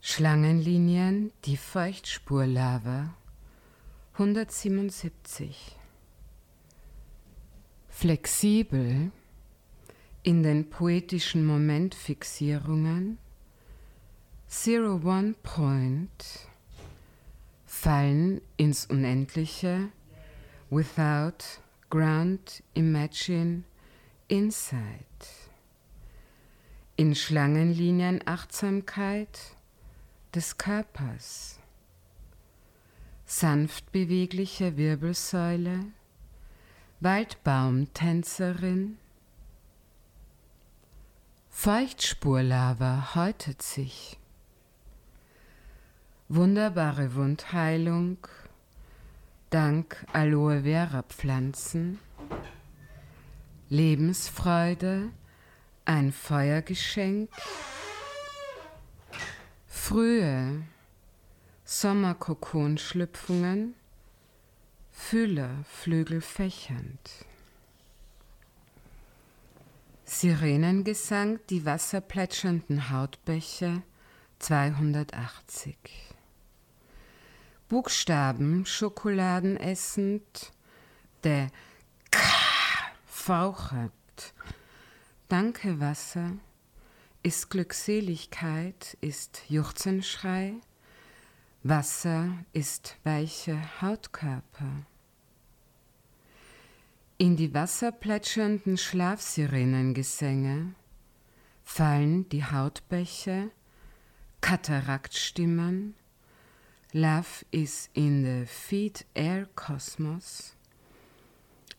Schlangenlinien, 0.00 1.32
die 1.44 1.58
Feuchtspurlava 1.58 3.12
177. 4.14 5.76
Flexibel 7.90 9.12
in 10.22 10.42
den 10.42 10.70
poetischen 10.70 11.44
Momentfixierungen 11.44 13.18
Zero 14.48 15.02
One 15.04 15.34
Point 15.42 16.48
fallen 17.66 18.40
ins 18.56 18.86
Unendliche 18.86 19.90
without 20.70 21.60
ground 21.90 22.62
imagine 22.74 23.64
inside. 24.28 25.04
In 26.96 27.14
Schlangenlinien 27.14 28.22
Achtsamkeit 28.26 29.56
des 30.34 30.58
Körpers. 30.58 31.58
Sanft 33.26 33.92
bewegliche 33.92 34.76
Wirbelsäule, 34.76 35.86
Waldbaumtänzerin. 37.00 38.98
Feuchtspurlava 41.50 43.14
häutet 43.14 43.62
sich. 43.62 44.18
Wunderbare 46.28 47.14
Wundheilung 47.14 48.18
dank 49.50 50.06
Aloe 50.12 50.62
Vera 50.62 51.02
Pflanzen, 51.02 51.98
Lebensfreude, 53.68 55.10
ein 55.84 56.12
Feuergeschenk, 56.12 57.28
frühe 59.66 60.62
Sommerkokonschlüpfungen, 61.64 63.74
Fühler, 64.92 65.64
Flügel 65.64 66.20
fächernd. 66.20 67.10
Sirenengesang, 70.04 71.40
die 71.50 71.66
wasserplätschernden 71.66 72.90
Hautbäche 72.90 73.82
280. 74.38 76.05
Buchstaben 77.68 78.64
Schokoladen 78.64 79.56
essend, 79.56 80.52
der 81.24 81.50
K 82.12 82.20
fauchert. 83.06 83.92
Danke 85.28 85.80
Wasser 85.80 86.30
ist 87.24 87.50
Glückseligkeit, 87.50 88.96
ist 89.00 89.42
Juchzenschrei, 89.48 90.54
Wasser 91.64 92.28
ist 92.52 92.98
weiche 93.02 93.60
Hautkörper. 93.82 94.86
In 97.18 97.34
die 97.34 97.52
wasserplätschernden 97.52 98.78
Schlafsirenengesänge 98.78 100.74
fallen 101.64 102.28
die 102.28 102.44
Hautbäche, 102.44 103.50
Kataraktstimmen, 104.40 105.96
Love 106.96 107.44
is 107.52 107.90
in 107.94 108.22
the 108.22 108.46
feet 108.46 109.04
air 109.14 109.46
cosmos, 109.54 110.54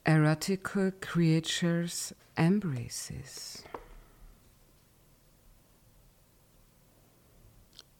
erotical 0.05 0.91
creatures 1.01 2.13
embraces. 2.37 3.63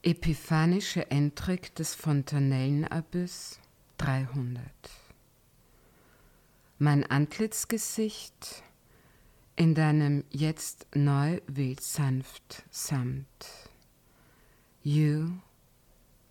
Epiphanische 0.03 1.09
Entrik 1.09 1.73
des 1.73 1.95
Fontanellenabyss 1.95 3.57
300. 3.97 4.61
Mein 6.77 7.03
Antlitzgesicht 7.03 8.61
in 9.55 9.73
deinem 9.73 10.23
jetzt 10.29 10.85
neu 10.93 11.39
weht 11.47 11.81
sanft 11.81 12.63
samt. 12.69 13.47
You 14.83 15.39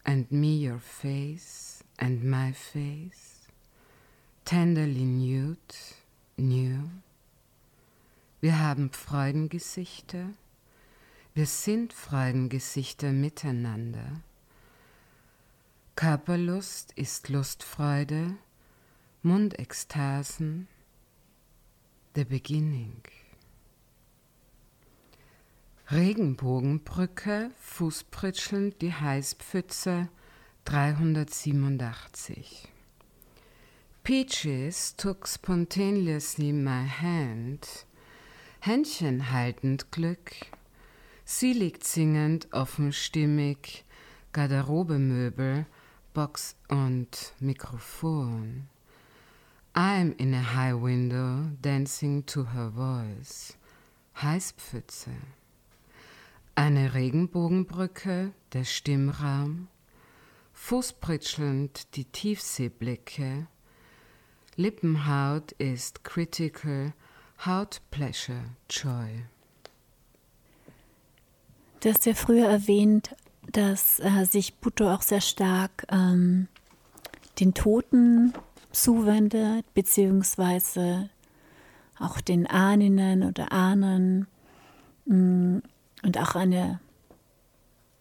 and 0.06 0.30
me 0.30 0.56
your 0.56 0.78
face 0.78 1.82
and 1.98 2.22
my 2.22 2.52
face, 2.52 3.48
tenderly 4.44 5.04
nude, 5.04 5.74
new. 6.38 6.88
Wir 8.40 8.60
haben 8.60 8.90
Freudengesichter, 8.90 10.28
wir 11.34 11.46
sind 11.46 11.92
Freudengesichter 11.92 13.10
miteinander. 13.12 14.22
Körperlust 15.96 16.92
ist 16.92 17.28
Lustfreude, 17.28 18.36
Mundekstasen, 19.22 20.68
the 22.14 22.24
beginning. 22.24 23.02
Regenbogenbrücke, 25.88 27.52
Fußpritscheln, 27.60 28.76
die 28.80 28.92
Heißpfütze 28.92 30.08
387. 30.64 32.66
Peaches 34.02 34.96
took 34.96 35.28
spontaneously 35.28 36.52
my 36.52 36.88
hand, 36.88 37.86
Händchen 38.58 39.30
haltend 39.30 39.92
Glück. 39.92 40.32
Sie 41.24 41.52
liegt 41.52 41.84
singend 41.84 42.52
offenstimmig, 42.52 43.84
Garderobemöbel, 44.32 45.66
Box 46.14 46.56
und 46.66 47.32
Mikrofon. 47.38 48.66
I'm 49.72 50.16
in 50.16 50.34
a 50.34 50.52
high 50.52 50.74
window, 50.74 51.48
dancing 51.62 52.26
to 52.26 52.44
her 52.52 52.72
voice. 52.72 53.56
Heißpfütze. 54.20 55.12
Eine 56.58 56.94
Regenbogenbrücke, 56.94 58.32
der 58.54 58.64
Stimmraum, 58.64 59.68
fußpritschelnd 60.54 61.94
die 61.96 62.06
Tiefseeblicke, 62.06 63.46
Lippenhaut 64.56 65.52
ist 65.52 66.02
critical, 66.02 66.94
Haut 67.44 67.82
pleasure, 67.90 68.44
joy. 68.70 69.26
Du 71.80 71.90
hast 71.90 72.06
ja 72.06 72.14
früher 72.14 72.48
erwähnt, 72.48 73.14
dass 73.52 74.00
äh, 74.00 74.24
sich 74.24 74.54
Bhutto 74.54 74.90
auch 74.90 75.02
sehr 75.02 75.20
stark 75.20 75.86
ähm, 75.90 76.48
den 77.38 77.52
Toten 77.52 78.32
zuwendet, 78.72 79.66
beziehungsweise 79.74 81.10
auch 81.98 82.22
den 82.22 82.46
Ahnen 82.46 83.24
oder 83.24 83.52
Ahnen. 83.52 84.26
Und 86.06 86.18
auch 86.18 86.36
eine, 86.36 86.78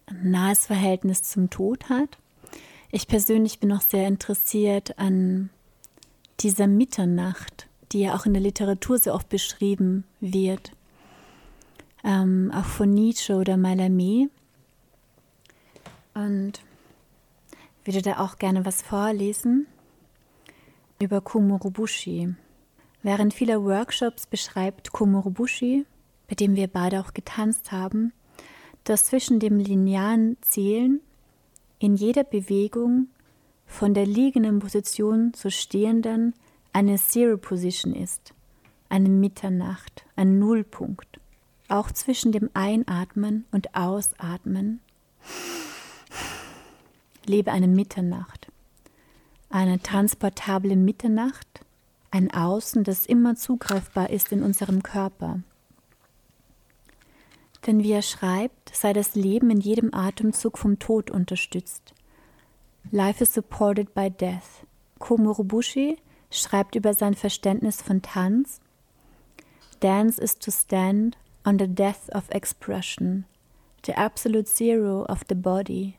ein 0.06 0.30
nahes 0.30 0.66
Verhältnis 0.66 1.24
zum 1.24 1.50
Tod 1.50 1.88
hat. 1.88 2.18
Ich 2.92 3.08
persönlich 3.08 3.58
bin 3.58 3.72
auch 3.72 3.80
sehr 3.80 4.06
interessiert 4.06 4.96
an 4.96 5.50
dieser 6.38 6.68
Mitternacht, 6.68 7.66
die 7.90 8.02
ja 8.02 8.14
auch 8.14 8.24
in 8.24 8.32
der 8.32 8.42
Literatur 8.42 9.00
so 9.00 9.12
oft 9.12 9.28
beschrieben 9.28 10.04
wird, 10.20 10.70
ähm, 12.04 12.52
auch 12.54 12.64
von 12.64 12.94
Nietzsche 12.94 13.34
oder 13.34 13.54
Mallarmé. 13.54 14.28
Und 16.14 16.60
würde 17.84 18.02
da 18.02 18.20
auch 18.20 18.38
gerne 18.38 18.64
was 18.64 18.82
vorlesen 18.82 19.66
über 21.00 21.20
Komorobushi. 21.20 22.36
Während 23.02 23.34
vieler 23.34 23.64
Workshops 23.64 24.28
beschreibt 24.28 24.92
Komorobushi, 24.92 25.86
bei 26.28 26.34
dem 26.34 26.56
wir 26.56 26.68
beide 26.68 27.00
auch 27.00 27.14
getanzt 27.14 27.72
haben, 27.72 28.12
dass 28.84 29.06
zwischen 29.06 29.40
dem 29.40 29.58
linearen 29.58 30.36
Zählen 30.40 31.00
in 31.78 31.96
jeder 31.96 32.24
Bewegung 32.24 33.08
von 33.66 33.94
der 33.94 34.06
liegenden 34.06 34.60
Position 34.60 35.34
zur 35.34 35.50
stehenden 35.50 36.34
eine 36.72 36.96
Zero 36.96 37.36
Position 37.36 37.94
ist, 37.94 38.32
eine 38.88 39.08
Mitternacht, 39.08 40.04
ein 40.14 40.38
Nullpunkt, 40.38 41.20
auch 41.68 41.90
zwischen 41.90 42.32
dem 42.32 42.50
Einatmen 42.54 43.44
und 43.50 43.74
Ausatmen. 43.74 44.80
Lebe 47.26 47.50
eine 47.50 47.66
Mitternacht, 47.66 48.52
eine 49.50 49.80
transportable 49.80 50.76
Mitternacht, 50.76 51.48
ein 52.10 52.30
Außen, 52.30 52.84
das 52.84 53.04
immer 53.04 53.34
zugreifbar 53.34 54.10
ist 54.10 54.30
in 54.30 54.42
unserem 54.42 54.82
Körper. 54.82 55.40
Denn 57.66 57.82
wie 57.82 57.92
er 57.92 58.02
schreibt, 58.02 58.74
sei 58.74 58.92
das 58.92 59.14
Leben 59.14 59.50
in 59.50 59.60
jedem 59.60 59.92
Atemzug 59.92 60.56
vom 60.56 60.78
Tod 60.78 61.10
unterstützt. 61.10 61.94
Life 62.92 63.22
is 63.22 63.32
supported 63.32 63.92
by 63.94 64.08
death. 64.08 64.64
Komorobushi 65.00 65.98
schreibt 66.30 66.76
über 66.76 66.94
sein 66.94 67.14
Verständnis 67.14 67.82
von 67.82 68.02
Tanz. 68.02 68.60
Dance 69.80 70.18
is 70.18 70.38
to 70.38 70.50
stand 70.50 71.18
on 71.44 71.58
the 71.58 71.66
death 71.66 72.08
of 72.14 72.30
expression, 72.30 73.24
the 73.84 73.96
absolute 73.96 74.48
zero 74.48 75.04
of 75.04 75.24
the 75.28 75.34
body. 75.34 75.98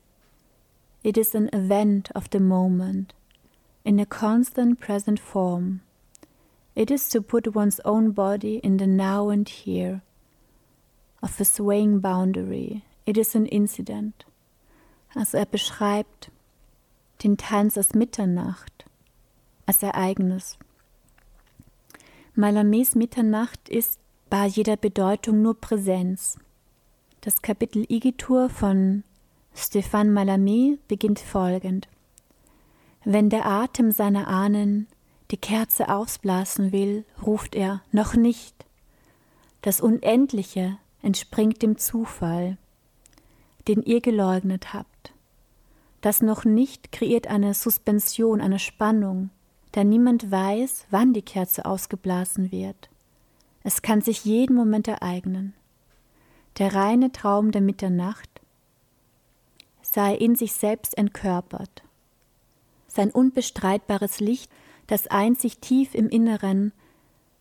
It 1.03 1.17
is 1.17 1.35
an 1.35 1.49
event 1.53 2.09
of 2.15 2.29
the 2.31 2.39
moment, 2.39 3.13
in 3.83 3.99
a 3.99 4.05
constant 4.05 4.79
present 4.79 5.19
form. 5.19 5.81
It 6.75 6.91
is 6.91 7.09
to 7.09 7.21
put 7.21 7.55
one's 7.55 7.79
own 7.85 8.11
body 8.11 8.57
in 8.63 8.77
the 8.77 8.87
now 8.87 9.29
and 9.29 9.47
here, 9.47 10.01
of 11.21 11.39
a 11.39 11.45
swaying 11.45 12.01
boundary. 12.01 12.83
It 13.05 13.17
is 13.17 13.35
an 13.35 13.45
incident. 13.45 14.25
Also 15.15 15.37
er 15.37 15.45
beschreibt 15.45 16.31
den 17.23 17.37
Tanz 17.37 17.77
aus 17.77 17.93
Mitternacht 17.93 18.85
als 19.65 19.81
Ereignis. 19.83 20.57
Malames 22.35 22.95
Mitternacht 22.95 23.67
ist 23.69 23.99
bei 24.29 24.45
jeder 24.45 24.77
Bedeutung 24.77 25.41
nur 25.41 25.59
Präsenz. 25.59 26.37
Das 27.21 27.41
Kapitel 27.41 27.85
Igitur 27.89 28.49
von 28.49 29.03
Stéphane 29.55 30.11
Mallarmé 30.11 30.77
beginnt 30.87 31.19
folgend. 31.19 31.87
Wenn 33.03 33.29
der 33.29 33.45
Atem 33.45 33.91
seiner 33.91 34.27
Ahnen 34.27 34.87
die 35.31 35.37
Kerze 35.37 35.89
ausblasen 35.89 36.71
will, 36.71 37.05
ruft 37.25 37.55
er 37.55 37.81
noch 37.91 38.13
nicht. 38.13 38.65
Das 39.61 39.81
Unendliche 39.81 40.77
entspringt 41.07 41.61
dem 41.61 41.77
Zufall, 41.77 42.57
den 43.69 43.81
ihr 43.81 44.01
geleugnet 44.01 44.73
habt. 44.73 45.13
Das 46.01 46.21
noch 46.21 46.43
nicht 46.43 46.91
kreiert 46.91 47.27
eine 47.27 47.53
Suspension, 47.53 48.41
eine 48.41 48.59
Spannung, 48.59 49.29
da 49.71 49.85
niemand 49.85 50.29
weiß, 50.29 50.87
wann 50.89 51.13
die 51.13 51.21
Kerze 51.21 51.65
ausgeblasen 51.65 52.51
wird. 52.51 52.89
Es 53.63 53.81
kann 53.81 54.01
sich 54.01 54.25
jeden 54.25 54.53
Moment 54.53 54.89
ereignen. 54.89 55.53
Der 56.57 56.75
reine 56.75 57.13
Traum 57.13 57.51
der 57.51 57.61
Mitternacht 57.61 58.41
sei 59.81 60.13
in 60.13 60.35
sich 60.35 60.51
selbst 60.51 60.97
entkörpert. 60.97 61.83
Sein 62.89 63.11
unbestreitbares 63.11 64.19
Licht, 64.19 64.51
das 64.87 65.07
einzig 65.07 65.59
tief 65.59 65.95
im 65.95 66.09
Inneren 66.09 66.73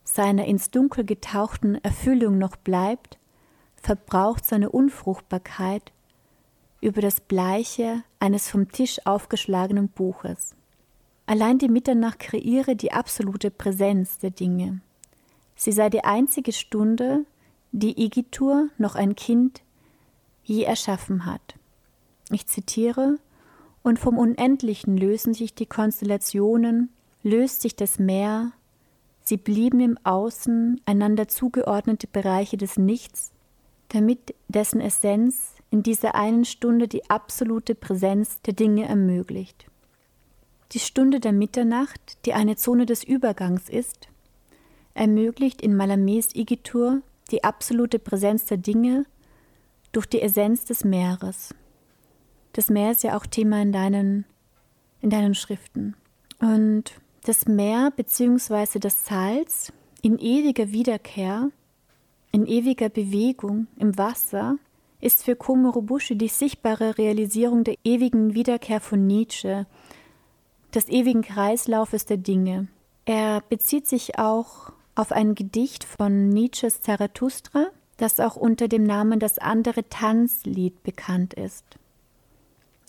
seiner 0.04 0.44
ins 0.44 0.70
Dunkel 0.70 1.04
getauchten 1.04 1.74
Erfüllung 1.82 2.38
noch 2.38 2.54
bleibt, 2.54 3.18
verbraucht 3.86 4.44
seine 4.44 4.70
Unfruchtbarkeit 4.70 5.92
über 6.80 7.00
das 7.00 7.20
Bleiche 7.20 8.02
eines 8.18 8.50
vom 8.50 8.72
Tisch 8.72 8.98
aufgeschlagenen 9.06 9.88
Buches. 9.88 10.56
Allein 11.24 11.58
die 11.58 11.68
Mitternacht 11.68 12.18
kreiere 12.18 12.74
die 12.74 12.90
absolute 12.90 13.52
Präsenz 13.52 14.18
der 14.18 14.30
Dinge. 14.30 14.80
Sie 15.54 15.70
sei 15.70 15.88
die 15.88 16.02
einzige 16.02 16.52
Stunde, 16.52 17.26
die 17.70 18.04
Igitur, 18.04 18.70
noch 18.76 18.96
ein 18.96 19.14
Kind, 19.14 19.62
je 20.42 20.64
erschaffen 20.64 21.24
hat. 21.24 21.54
Ich 22.32 22.48
zitiere, 22.48 23.20
und 23.84 24.00
vom 24.00 24.18
Unendlichen 24.18 24.96
lösen 24.96 25.32
sich 25.32 25.54
die 25.54 25.66
Konstellationen, 25.66 26.90
löst 27.22 27.62
sich 27.62 27.76
das 27.76 28.00
Meer, 28.00 28.50
sie 29.22 29.36
blieben 29.36 29.78
im 29.78 29.96
Außen 30.02 30.80
einander 30.86 31.28
zugeordnete 31.28 32.08
Bereiche 32.08 32.56
des 32.56 32.78
Nichts, 32.78 33.32
damit 33.88 34.34
dessen 34.48 34.80
Essenz 34.80 35.54
in 35.70 35.82
dieser 35.82 36.14
einen 36.14 36.44
Stunde 36.44 36.88
die 36.88 37.08
absolute 37.10 37.74
Präsenz 37.74 38.40
der 38.42 38.54
Dinge 38.54 38.86
ermöglicht. 38.86 39.66
Die 40.72 40.78
Stunde 40.78 41.20
der 41.20 41.32
Mitternacht, 41.32 42.18
die 42.24 42.32
eine 42.32 42.56
Zone 42.56 42.86
des 42.86 43.04
Übergangs 43.04 43.68
ist, 43.68 44.08
ermöglicht 44.94 45.62
in 45.62 45.76
Malamés 45.76 46.34
Igitur 46.34 47.02
die 47.30 47.44
absolute 47.44 47.98
Präsenz 47.98 48.46
der 48.46 48.56
Dinge 48.56 49.04
durch 49.92 50.06
die 50.06 50.20
Essenz 50.20 50.64
des 50.64 50.84
Meeres. 50.84 51.54
Das 52.52 52.70
Meer 52.70 52.92
ist 52.92 53.02
ja 53.02 53.16
auch 53.16 53.26
Thema 53.26 53.60
in 53.60 53.72
deinen, 53.72 54.24
in 55.00 55.10
deinen 55.10 55.34
Schriften. 55.34 55.94
Und 56.40 56.92
das 57.24 57.46
Meer 57.46 57.92
bzw. 57.94 58.78
das 58.78 59.06
Salz 59.06 59.72
in 60.02 60.18
ewiger 60.18 60.70
Wiederkehr, 60.70 61.50
in 62.36 62.44
ewiger 62.44 62.90
Bewegung 62.90 63.66
im 63.78 63.96
Wasser 63.96 64.58
ist 65.00 65.24
für 65.24 65.36
Komorobushi 65.36 66.18
die 66.18 66.28
sichtbare 66.28 66.98
Realisierung 66.98 67.64
der 67.64 67.76
ewigen 67.82 68.34
Wiederkehr 68.34 68.82
von 68.82 69.06
Nietzsche, 69.06 69.66
des 70.74 70.86
ewigen 70.90 71.22
Kreislaufes 71.22 72.04
der 72.04 72.18
Dinge. 72.18 72.68
Er 73.06 73.40
bezieht 73.48 73.86
sich 73.86 74.18
auch 74.18 74.70
auf 74.94 75.12
ein 75.12 75.34
Gedicht 75.34 75.84
von 75.84 76.28
Nietzsches 76.28 76.82
Zarathustra, 76.82 77.68
das 77.96 78.20
auch 78.20 78.36
unter 78.36 78.68
dem 78.68 78.84
Namen 78.84 79.18
Das 79.18 79.38
andere 79.38 79.88
Tanzlied 79.88 80.82
bekannt 80.82 81.32
ist. 81.32 81.64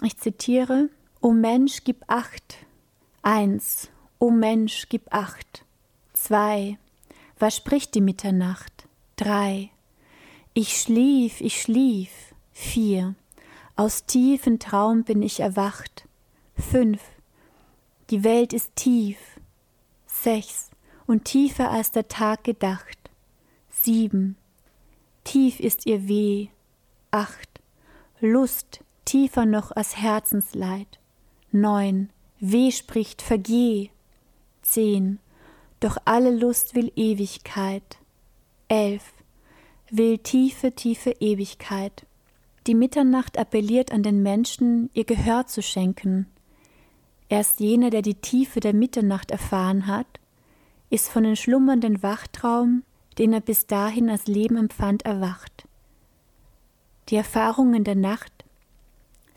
Ich 0.03 0.17
zitiere: 0.17 0.89
O 1.21 1.31
Mensch, 1.31 1.85
gib 1.85 2.03
acht. 2.07 2.57
Eins. 3.21 3.89
O 4.19 4.29
Mensch, 4.29 4.89
gib 4.89 5.03
acht. 5.13 5.63
Zwei. 6.11 6.77
Was 7.39 7.55
spricht 7.55 7.95
die 7.95 8.01
Mitternacht? 8.01 8.76
Drei. 9.17 9.71
Ich 10.53 10.79
schlief, 10.79 11.41
ich 11.41 11.59
schlief. 11.59 12.11
Vier. 12.53 13.15
Aus 13.75 14.05
tiefen 14.05 14.59
Traum 14.59 15.03
bin 15.03 15.23
ich 15.23 15.39
erwacht. 15.39 16.07
Fünf. 16.55 17.01
Die 18.11 18.23
Welt 18.23 18.53
ist 18.53 18.75
tief. 18.75 19.17
Sechs. 20.05 20.69
Und 21.07 21.25
tiefer 21.25 21.71
als 21.71 21.91
der 21.91 22.07
Tag 22.07 22.43
gedacht. 22.43 22.97
Sieben. 23.71 24.37
Tief 25.23 25.59
ist 25.59 25.87
ihr 25.87 26.07
Weh. 26.07 26.49
Acht. 27.09 27.59
Lust 28.19 28.81
tiefer 29.05 29.45
noch 29.45 29.71
als 29.71 29.97
Herzensleid. 29.97 30.99
Neun. 31.51 32.11
Weh 32.39 32.71
spricht, 32.71 33.23
vergeh. 33.23 33.89
Zehn. 34.61 35.17
Doch 35.79 35.97
alle 36.05 36.31
Lust 36.31 36.75
will 36.75 36.91
Ewigkeit. 36.95 37.97
Elf 38.69 39.13
will 39.89 40.17
tiefe, 40.17 40.73
tiefe 40.73 41.11
Ewigkeit. 41.21 42.05
Die 42.67 42.75
Mitternacht 42.75 43.37
appelliert 43.37 43.93
an 43.93 44.03
den 44.03 44.21
Menschen, 44.21 44.89
ihr 44.93 45.05
Gehör 45.05 45.47
zu 45.47 45.61
schenken. 45.61 46.27
Erst 47.29 47.61
jener, 47.61 47.89
der 47.91 48.01
die 48.01 48.15
Tiefe 48.15 48.59
der 48.59 48.73
Mitternacht 48.73 49.31
erfahren 49.31 49.87
hat, 49.87 50.07
ist 50.89 51.07
von 51.07 51.23
dem 51.23 51.37
schlummernden 51.37 52.03
Wachtraum, 52.03 52.83
den 53.17 53.31
er 53.31 53.39
bis 53.39 53.67
dahin 53.67 54.09
als 54.09 54.27
Leben 54.27 54.57
empfand, 54.57 55.03
erwacht. 55.05 55.67
Die 57.07 57.15
Erfahrungen 57.15 57.85
der 57.85 57.95
Nacht 57.95 58.33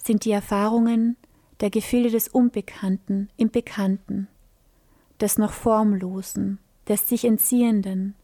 sind 0.02 0.24
die 0.24 0.32
Erfahrungen 0.32 1.16
der 1.60 1.70
Gefilde 1.70 2.10
des 2.10 2.26
Unbekannten 2.26 3.28
im 3.36 3.50
Bekannten, 3.50 4.26
des 5.20 5.38
noch 5.38 5.52
Formlosen, 5.52 6.58
des 6.88 7.08
sich 7.08 7.24
Entziehenden, 7.24 8.16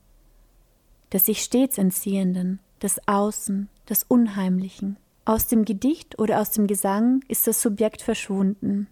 des 1.12 1.26
sich 1.26 1.42
stets 1.42 1.78
Entziehenden, 1.78 2.60
des 2.82 3.00
Außen, 3.06 3.68
des 3.88 4.04
Unheimlichen. 4.04 4.96
Aus 5.24 5.46
dem 5.46 5.64
Gedicht 5.64 6.18
oder 6.18 6.40
aus 6.40 6.52
dem 6.52 6.66
Gesang 6.66 7.20
ist 7.28 7.46
das 7.46 7.60
Subjekt 7.60 8.02
verschwunden, 8.02 8.88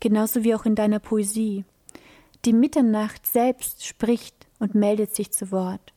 genauso 0.00 0.44
wie 0.44 0.54
auch 0.54 0.64
in 0.66 0.74
deiner 0.74 1.00
Poesie. 1.00 1.64
die 2.44 2.52
Mitternacht 2.52 3.26
selbst 3.26 3.86
spricht 3.86 4.46
und 4.58 4.74
meldet 4.74 5.14
sich 5.14 5.30
zu 5.30 5.50
Wort. 5.50 5.94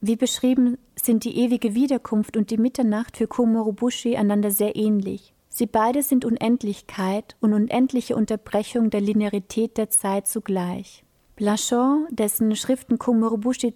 Wie 0.00 0.16
beschrieben 0.16 0.78
sind 0.96 1.24
die 1.24 1.38
ewige 1.38 1.74
Wiederkunft 1.74 2.36
und 2.36 2.50
die 2.50 2.56
Mitternacht 2.56 3.16
für 3.16 3.26
Komorobushi 3.26 4.16
einander 4.16 4.50
sehr 4.50 4.74
ähnlich. 4.74 5.34
Sie 5.48 5.66
beide 5.66 6.02
sind 6.02 6.24
Unendlichkeit 6.24 7.36
und 7.40 7.52
unendliche 7.52 8.16
Unterbrechung 8.16 8.88
der 8.88 9.02
Linearität 9.02 9.76
der 9.76 9.90
Zeit 9.90 10.26
zugleich. 10.26 11.04
Blachon, 11.36 12.06
dessen 12.10 12.56
Schriften 12.56 12.98
Komorobushi 12.98 13.74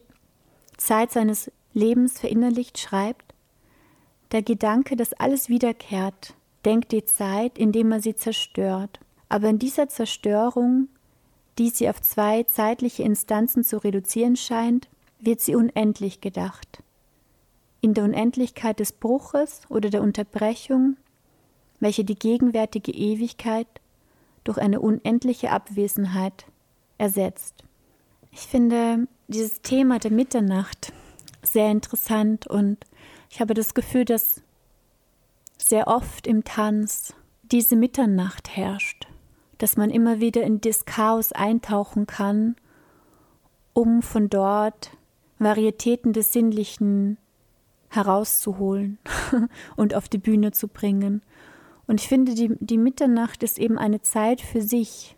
Zeit 0.77 1.13
seines 1.13 1.51
Lebens 1.73 2.19
verinnerlicht, 2.19 2.79
schreibt, 2.79 3.35
der 4.33 4.43
Gedanke, 4.43 4.97
dass 4.97 5.13
alles 5.13 5.49
wiederkehrt, 5.49 6.35
denkt 6.65 6.93
die 6.93 7.05
Zeit, 7.05 7.59
indem 7.59 7.93
er 7.93 8.01
sie 8.01 8.17
zerstört. 8.17 8.99
Aber 9.29 9.49
in 9.49 9.59
dieser 9.59 9.89
Zerstörung, 9.89 10.89
die 11.59 11.71
sie 11.71 11.89
auf 11.89 12.01
zwei 12.03 12.43
zeitliche 12.45 13.03
Instanzen 13.03 13.63
zu 13.65 13.83
reduzieren 13.83 14.37
scheint, 14.37 14.89
wird 15.21 15.41
sie 15.41 15.55
unendlich 15.55 16.21
gedacht. 16.21 16.83
In 17.81 17.95
der 17.95 18.05
Unendlichkeit 18.05 18.81
des 18.81 18.93
Bruches 18.93 19.63
oder 19.69 19.91
der 19.91 20.03
Unterbrechung, 20.03 20.97
welche 21.79 22.05
die 22.05 22.19
gegenwärtige 22.19 22.93
Ewigkeit 22.93 23.69
durch 24.45 24.59
eine 24.59 24.81
unendliche 24.81 25.51
Abwesenheit 25.51 26.47
ersetzt. 26.99 27.65
Ich 28.33 28.41
finde 28.41 29.07
dieses 29.29 29.61
Thema 29.63 29.99
der 29.99 30.11
Mitternacht 30.11 30.93
sehr 31.43 31.71
interessant 31.71 32.47
und 32.47 32.79
ich 33.31 33.41
habe 33.41 33.55
das 33.55 33.75
Gefühl, 33.75 34.05
dass 34.05 34.43
sehr 35.59 35.89
oft 35.89 36.27
im 36.27 36.45
Tanz 36.45 37.15
diese 37.43 37.77
Mitternacht 37.77 38.57
herrscht, 38.57 39.07
dass 39.59 39.77
man 39.77 39.91
immer 39.91 40.21
wieder 40.21 40.43
in 40.43 40.61
das 40.61 40.85
Chaos 40.85 41.33
eintauchen 41.33 42.07
kann, 42.07 42.57
um 43.73 44.03
von 44.03 44.29
dort 44.29 44.91
Varietäten 45.39 46.13
des 46.13 46.33
Sinnlichen 46.33 47.19
herauszuholen 47.89 48.99
und 49.77 49.95
auf 49.95 50.09
die 50.09 50.19
Bühne 50.19 50.53
zu 50.53 50.69
bringen. 50.69 51.23
Und 51.87 52.01
ich 52.01 52.09
finde, 52.09 52.35
die, 52.35 52.57
die 52.59 52.79
Mitternacht 52.79 53.43
ist 53.43 53.59
eben 53.59 53.79
eine 53.79 54.03
Zeit 54.03 54.41
für 54.41 54.61
sich. 54.61 55.17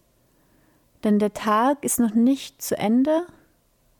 Denn 1.04 1.18
der 1.18 1.32
Tag 1.32 1.84
ist 1.84 1.98
noch 1.98 2.14
nicht 2.14 2.60
zu 2.60 2.76
Ende 2.76 3.26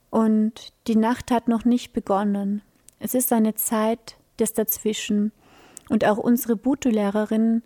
und 0.09 0.73
die 0.87 0.95
Nacht 0.95 1.31
hat 1.31 1.47
noch 1.47 1.65
nicht 1.65 1.93
begonnen. 1.93 2.61
Es 2.99 3.13
ist 3.13 3.31
eine 3.31 3.55
Zeit 3.55 4.17
des 4.39 4.53
Dazwischen. 4.53 5.31
Und 5.89 6.05
auch 6.05 6.17
unsere 6.17 6.55
Butu-Lehrerin 6.55 7.63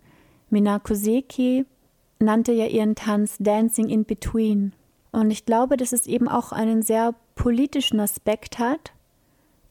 Minako 0.50 0.94
Seki 0.94 1.66
nannte 2.18 2.52
ja 2.52 2.66
ihren 2.66 2.94
Tanz 2.94 3.36
Dancing 3.38 3.88
in 3.88 4.04
Between. 4.04 4.72
Und 5.12 5.30
ich 5.30 5.44
glaube, 5.44 5.76
dass 5.76 5.92
es 5.92 6.06
eben 6.06 6.28
auch 6.28 6.52
einen 6.52 6.82
sehr 6.82 7.14
politischen 7.34 8.00
Aspekt 8.00 8.58
hat, 8.58 8.92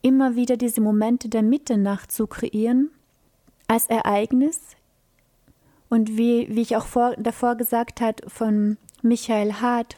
immer 0.01 0.35
wieder 0.35 0.57
diese 0.57 0.81
Momente 0.81 1.29
der 1.29 1.43
Mitternacht 1.43 2.11
zu 2.11 2.27
kreieren, 2.27 2.91
als 3.67 3.87
Ereignis. 3.87 4.59
Und 5.89 6.17
wie, 6.17 6.47
wie 6.49 6.61
ich 6.61 6.75
auch 6.75 6.85
vor, 6.85 7.15
davor 7.17 7.55
gesagt 7.55 8.01
habe 8.01 8.29
von 8.29 8.77
Michael 9.01 9.53
Hart, 9.53 9.97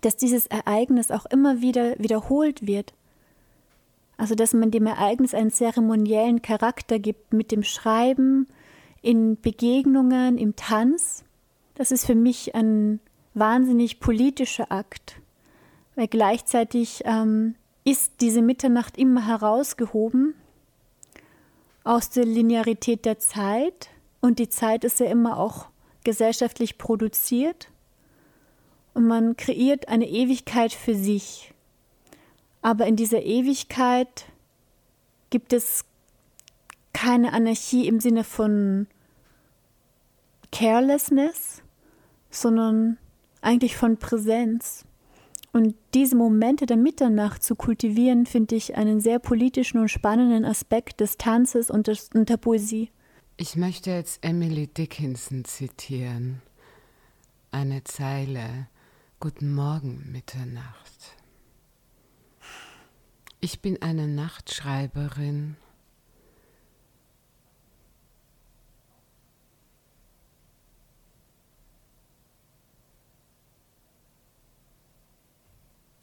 dass 0.00 0.16
dieses 0.16 0.46
Ereignis 0.46 1.10
auch 1.10 1.26
immer 1.26 1.60
wieder 1.60 1.98
wiederholt 1.98 2.66
wird. 2.66 2.92
Also 4.16 4.34
dass 4.34 4.52
man 4.52 4.70
dem 4.70 4.86
Ereignis 4.86 5.34
einen 5.34 5.50
zeremoniellen 5.50 6.42
Charakter 6.42 6.98
gibt 6.98 7.32
mit 7.32 7.52
dem 7.52 7.62
Schreiben, 7.62 8.46
in 9.02 9.40
Begegnungen, 9.40 10.36
im 10.36 10.56
Tanz. 10.56 11.24
Das 11.74 11.90
ist 11.90 12.04
für 12.04 12.14
mich 12.14 12.54
ein 12.54 13.00
wahnsinnig 13.32 14.00
politischer 14.00 14.70
Akt, 14.70 15.16
weil 15.94 16.08
gleichzeitig 16.08 17.02
ähm, 17.04 17.54
ist 17.84 18.12
diese 18.20 18.42
Mitternacht 18.42 18.98
immer 18.98 19.26
herausgehoben 19.26 20.34
aus 21.84 22.10
der 22.10 22.26
Linearität 22.26 23.06
der 23.06 23.18
Zeit 23.18 23.88
und 24.20 24.38
die 24.38 24.50
Zeit 24.50 24.84
ist 24.84 25.00
ja 25.00 25.06
immer 25.06 25.38
auch 25.38 25.66
gesellschaftlich 26.04 26.76
produziert 26.76 27.68
und 28.94 29.06
man 29.06 29.36
kreiert 29.36 29.88
eine 29.88 30.08
Ewigkeit 30.08 30.72
für 30.72 30.94
sich. 30.94 31.52
Aber 32.62 32.86
in 32.86 32.96
dieser 32.96 33.22
Ewigkeit 33.22 34.26
gibt 35.30 35.52
es 35.52 35.84
keine 36.92 37.32
Anarchie 37.32 37.86
im 37.86 38.00
Sinne 38.00 38.24
von 38.24 38.86
Carelessness, 40.52 41.62
sondern 42.30 42.98
eigentlich 43.40 43.76
von 43.76 43.96
Präsenz. 43.96 44.84
Und 45.52 45.74
diese 45.94 46.16
Momente 46.16 46.66
der 46.66 46.76
Mitternacht 46.76 47.42
zu 47.42 47.56
kultivieren, 47.56 48.26
finde 48.26 48.54
ich 48.54 48.76
einen 48.76 49.00
sehr 49.00 49.18
politischen 49.18 49.78
und 49.78 49.88
spannenden 49.88 50.44
Aspekt 50.44 51.00
des 51.00 51.16
Tanzes 51.16 51.70
und, 51.70 51.88
des, 51.88 52.10
und 52.14 52.28
der 52.28 52.36
Poesie. 52.36 52.90
Ich 53.36 53.56
möchte 53.56 53.90
jetzt 53.90 54.22
Emily 54.22 54.68
Dickinson 54.68 55.44
zitieren. 55.44 56.42
Eine 57.50 57.82
Zeile. 57.82 58.68
Guten 59.22 59.52
Morgen, 59.52 60.10
Mitternacht. 60.10 61.14
Ich 63.38 63.60
bin 63.60 63.82
eine 63.82 64.08
Nachtschreiberin. 64.08 65.58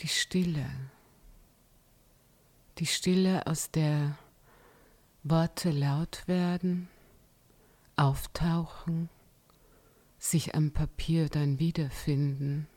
Die 0.02 0.08
Stille. 0.08 0.70
Die 2.78 2.86
Stille, 2.86 3.48
aus 3.48 3.72
der 3.72 4.16
Worte 5.24 5.72
laut 5.72 6.28
werden, 6.28 6.88
auftauchen, 7.96 9.10
sich 10.20 10.54
am 10.54 10.70
Papier 10.70 11.30
dann 11.30 11.58
wiederfinden. 11.58 12.68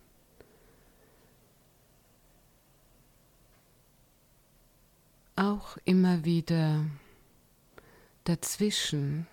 Auch 5.41 5.79
immer 5.87 6.27
wieder 6.27 6.85
dazwischen, 8.25 9.27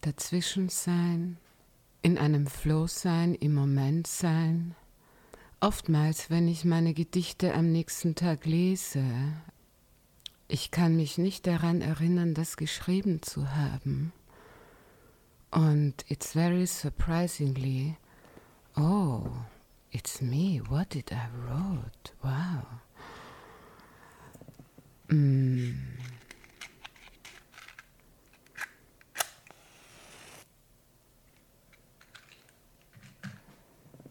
dazwischen 0.00 0.68
sein, 0.68 1.38
in 2.02 2.18
einem 2.18 2.48
Flow 2.48 2.88
sein, 2.88 3.34
im 3.36 3.54
Moment 3.54 4.08
sein. 4.08 4.74
Oftmals, 5.60 6.30
wenn 6.30 6.48
ich 6.48 6.64
meine 6.64 6.94
Gedichte 6.94 7.54
am 7.54 7.70
nächsten 7.70 8.16
Tag 8.16 8.44
lese, 8.44 9.04
ich 10.48 10.72
kann 10.72 10.96
mich 10.96 11.16
nicht 11.16 11.46
daran 11.46 11.82
erinnern, 11.82 12.34
das 12.34 12.56
geschrieben 12.56 13.22
zu 13.22 13.54
haben. 13.54 14.12
Und 15.52 16.04
it's 16.08 16.32
very 16.32 16.66
surprisingly, 16.66 17.96
oh, 18.76 19.28
it's 19.92 20.20
me, 20.20 20.60
what 20.68 20.92
did 20.92 21.12
I 21.12 21.28
wrote? 21.46 22.12
Wow. 22.20 22.85
Mm. 25.08 25.72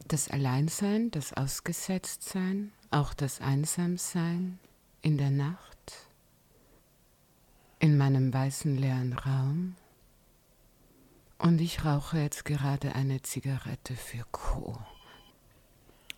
Das 0.07 0.29
Alleinsein, 0.29 1.11
das 1.11 1.33
Ausgesetztsein, 1.33 2.71
auch 2.91 3.13
das 3.13 3.41
Einsamsein 3.41 4.59
in 5.01 5.17
der 5.17 5.31
Nacht, 5.31 6.07
in 7.79 7.97
meinem 7.97 8.33
weißen 8.33 8.77
leeren 8.77 9.13
Raum. 9.13 9.75
Und 11.37 11.59
ich 11.59 11.83
rauche 11.83 12.19
jetzt 12.19 12.45
gerade 12.45 12.95
eine 12.95 13.21
Zigarette 13.23 13.95
für 13.95 14.23
Co. 14.31 14.77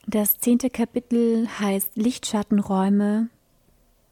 Das 0.06 0.38
zehnte 0.38 0.70
Kapitel 0.70 1.48
heißt 1.60 1.96
Lichtschattenräume 1.96 3.30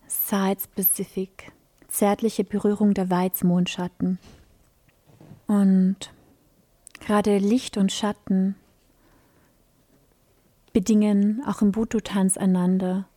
Site-Specific, 0.07 1.51
zärtliche 1.87 2.43
Berührung 2.43 2.93
der 2.93 3.09
Weizmondschatten. 3.09 4.19
Und 5.47 6.11
gerade 6.99 7.37
Licht 7.37 7.77
und 7.77 7.91
Schatten 7.91 8.55
bedingen 10.73 11.43
auch 11.47 11.61
im 11.61 11.71
Butu-Tanz 11.71 12.37
einander. 12.37 13.07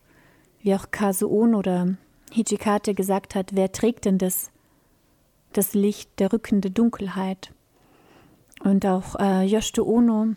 Wie 0.61 0.75
auch 0.75 0.91
Kazuon 0.91 1.55
oder 1.55 1.95
Hichikate 2.31 2.93
gesagt 2.93 3.35
hat, 3.35 3.51
wer 3.53 3.71
trägt 3.71 4.05
denn 4.05 4.17
das, 4.17 4.51
das 5.53 5.73
Licht 5.73 6.19
der 6.19 6.31
rückende 6.31 6.71
Dunkelheit? 6.71 7.51
Und 8.63 8.85
auch 8.85 9.15
äh, 9.19 9.43
Yoshito 9.43 9.83
Ono, 9.83 10.35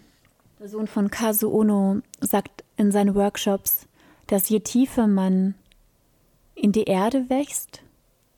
der 0.60 0.68
Sohn 0.68 0.86
von 0.86 1.10
Kazu 1.10 1.52
Ono, 1.52 2.00
sagt 2.20 2.64
in 2.76 2.92
seinen 2.92 3.14
Workshops, 3.14 3.88
dass 4.28 4.48
je 4.48 4.60
tiefer 4.60 5.06
man 5.06 5.54
in 6.54 6.72
die 6.72 6.84
Erde 6.84 7.28
wächst, 7.28 7.82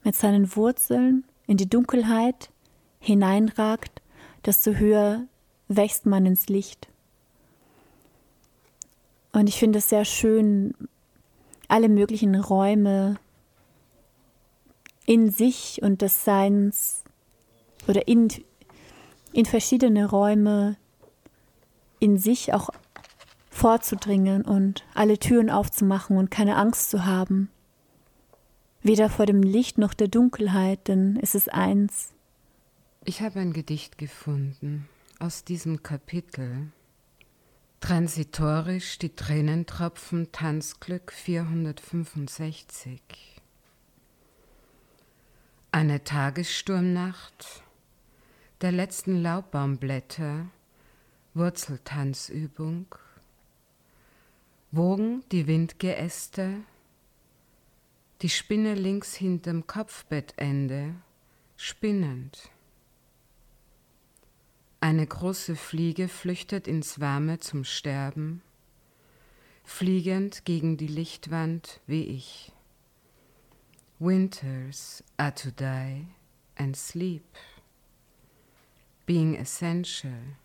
mit 0.03 0.15
seinen 0.15 0.55
Wurzeln 0.57 1.25
in 1.47 1.57
die 1.57 1.69
Dunkelheit 1.69 2.51
hineinragt, 3.01 4.03
desto 4.45 4.73
höher 4.73 5.25
wächst 5.69 6.07
man 6.07 6.27
ins 6.27 6.49
Licht. 6.49 6.89
Und 9.33 9.49
ich 9.49 9.59
finde 9.59 9.81
es 9.81 9.89
sehr 9.89 10.05
schön, 10.05 10.75
alle 11.69 11.89
möglichen 11.89 12.35
Räume 12.35 13.17
in 15.07 15.31
sich 15.31 15.81
und 15.83 16.03
des 16.03 16.25
Seins 16.25 17.03
oder 17.89 18.07
in, 18.07 18.29
in 19.33 19.45
verschiedene 19.45 20.09
Räume 20.09 20.77
in 21.99 22.19
sich 22.19 22.53
auch 22.53 22.71
vorzudringen 23.51 24.43
und 24.43 24.85
alle 24.95 25.19
Türen 25.19 25.51
aufzumachen 25.51 26.17
und 26.17 26.31
keine 26.31 26.57
Angst 26.57 26.91
zu 26.91 27.05
haben. 27.05 27.51
Weder 28.87 29.09
vor 29.09 29.25
dem 29.25 29.43
Licht 29.43 29.79
noch 29.79 29.95
der 29.95 30.09
Dunkelheit, 30.09 30.89
denn 30.89 31.19
es 31.23 31.35
ist 31.35 31.51
eins. 31.51 32.13
Ich 33.07 33.23
habe 33.23 33.41
ein 33.41 33.55
Gedicht 33.55 33.97
gefunden 33.97 34.87
aus 35.19 35.43
diesem 35.43 35.83
Kapitel. 35.83 36.71
Transitorisch 37.81 38.99
die 38.99 39.17
Tränentropfen 39.17 40.33
Tanzglück 40.33 41.13
465. 41.13 43.01
Eine 45.73 46.05
Tagessturmnacht 46.05 47.63
der 48.61 48.73
letzten 48.73 49.23
Laubbaumblätter, 49.23 50.49
Wurzeltanzübung, 51.33 52.95
wogen 54.73 55.25
die 55.33 55.47
Windgeäste, 55.47 56.59
die 58.23 58.29
Spinne 58.29 58.75
links 58.75 59.15
hinterm 59.15 59.67
Kopfbettende, 59.67 60.95
spinnend. 61.57 62.51
Eine 64.81 65.07
große 65.07 65.57
Fliege 65.57 66.09
flüchtet 66.09 66.69
ins 66.69 67.01
Warme 67.01 67.39
zum 67.39 67.65
Sterben, 67.65 68.43
fliegend 69.65 70.45
gegen 70.45 70.77
die 70.77 70.89
Lichtwand 70.89 71.81
wie 71.87 72.05
ich. 72.05 72.53
Winters 73.99 75.03
are 75.17 75.35
to 75.35 75.51
die 75.51 76.07
and 76.57 76.77
sleep, 76.77 77.25
being 79.07 79.35
essential, 79.37 80.37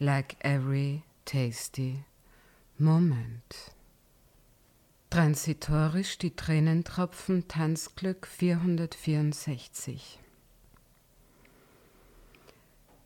like 0.00 0.36
every 0.40 1.04
tasty 1.24 2.04
moment. 2.78 3.75
Transitorisch 5.16 6.18
die 6.18 6.36
Tränentropfen 6.36 7.48
Tanzglück 7.48 8.26
464. 8.26 10.20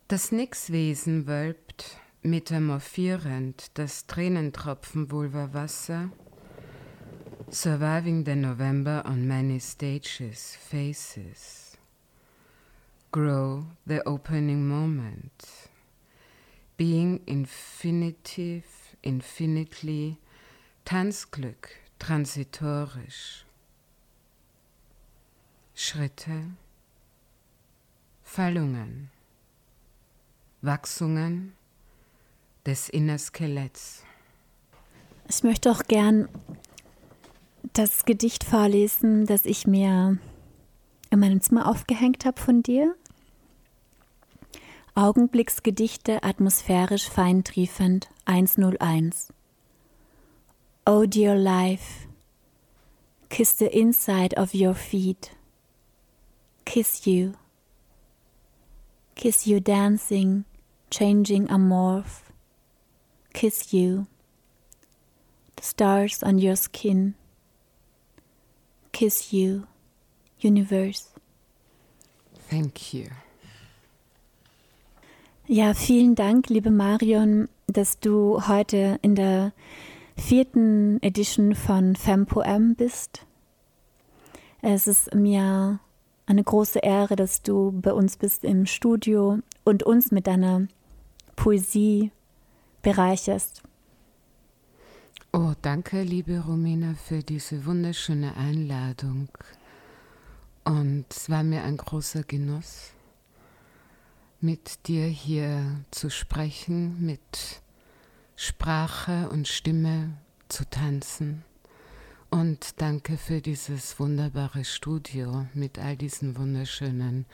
Das 0.08 0.32
Nixwesen 0.32 1.28
wölbt, 1.28 2.00
metamorphierend, 2.22 3.70
das 3.74 4.08
Tränentropfen 4.08 5.12
Vulva-Wasser, 5.12 6.11
surviving 7.48 8.26
the 8.26 8.34
November 8.34 9.04
on 9.06 9.28
many 9.28 9.61
stages, 9.61 10.56
faces, 10.56 11.78
grow 13.12 13.66
the 13.86 14.04
opening 14.04 14.66
moment, 14.66 15.46
being 16.76 17.20
infinitive, 17.26 18.64
infinitely, 19.00 20.18
Tanzglück, 20.84 21.80
transitorisch, 22.01 23.46
Schritte, 25.76 26.51
Fallungen. 28.24 29.11
Wachsungen 30.62 31.55
des 32.66 32.88
Innerskeletts. 32.88 34.03
Ich 35.28 35.42
möchte 35.42 35.70
auch 35.70 35.84
gern 35.84 36.28
das 37.72 38.05
Gedicht 38.05 38.44
vorlesen, 38.44 39.26
das 39.26 39.46
ich 39.46 39.66
mir 39.66 40.18
in 41.11 41.18
meinem 41.18 41.40
Zimmer 41.40 41.66
aufgehängt 41.66 42.24
habe 42.24 42.40
von 42.40 42.62
dir. 42.62 42.94
Augenblicksgedichte 44.94 46.22
atmosphärisch 46.24 47.09
feintriefend 47.09 48.11
101. 48.26 49.32
Oh 50.87 51.07
dear 51.07 51.35
life, 51.37 52.07
kiss 53.28 53.53
the 53.53 53.76
inside 53.76 54.35
of 54.35 54.55
your 54.55 54.74
feet, 54.74 55.33
kiss 56.64 57.07
you, 57.07 57.35
kiss 59.14 59.47
you 59.47 59.61
dancing 59.61 60.45
changing 60.91 61.47
amorph, 61.47 62.22
kiss 63.33 63.72
you, 63.72 64.07
the 65.57 65.62
stars 65.62 66.22
on 66.22 66.39
your 66.39 66.57
skin, 66.57 67.14
kiss 68.93 69.33
you, 69.33 69.66
universe. 70.41 71.09
Thank 72.49 72.93
you. 72.93 73.11
Ja, 75.47 75.74
vielen 75.74 76.14
Dank, 76.14 76.49
liebe 76.49 76.70
Marion, 76.70 77.49
dass 77.66 77.99
du 77.99 78.47
heute 78.47 78.99
in 79.03 79.14
der 79.14 79.53
vierten 80.20 81.02
Edition 81.02 81.54
von 81.54 81.96
FemPoem 81.96 82.76
bist. 82.76 83.26
Es 84.62 84.86
ist 84.86 85.14
mir 85.14 85.80
eine 86.26 86.44
große 86.44 86.78
Ehre, 86.78 87.16
dass 87.16 87.42
du 87.42 87.72
bei 87.72 87.92
uns 87.92 88.16
bist 88.16 88.44
im 88.44 88.66
Studio 88.66 89.38
und 89.64 89.82
uns 89.82 90.12
mit 90.12 90.26
deiner 90.26 90.68
Poesie 91.34 92.12
bereicherst. 92.82 93.62
Oh, 95.32 95.54
danke, 95.62 96.02
liebe 96.02 96.38
Romina, 96.40 96.94
für 96.94 97.22
diese 97.22 97.64
wunderschöne 97.64 98.36
Einladung. 98.36 99.28
Und 100.64 101.06
es 101.10 101.30
war 101.30 101.42
mir 101.42 101.64
ein 101.64 101.78
großer 101.78 102.22
Genuss, 102.24 102.92
mit 104.40 104.86
dir 104.86 105.06
hier 105.06 105.80
zu 105.90 106.10
sprechen, 106.10 107.04
mit 107.04 107.62
Sprache 108.43 109.28
und 109.28 109.49
Stimme 109.49 110.16
zu 110.49 110.64
tanzen. 110.64 111.45
Und 112.30 112.80
danke 112.80 113.18
für 113.18 113.43
dieses 113.43 114.01
wunderbare 114.01 114.64
Studio 114.64 115.47
mit 115.53 115.78
all 115.78 115.95
diesen 115.95 116.38
wunderschönen 116.38 117.26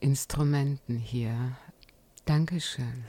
Instrumenten 0.00 0.96
hier. 0.96 1.56
Dankeschön. 2.24 3.04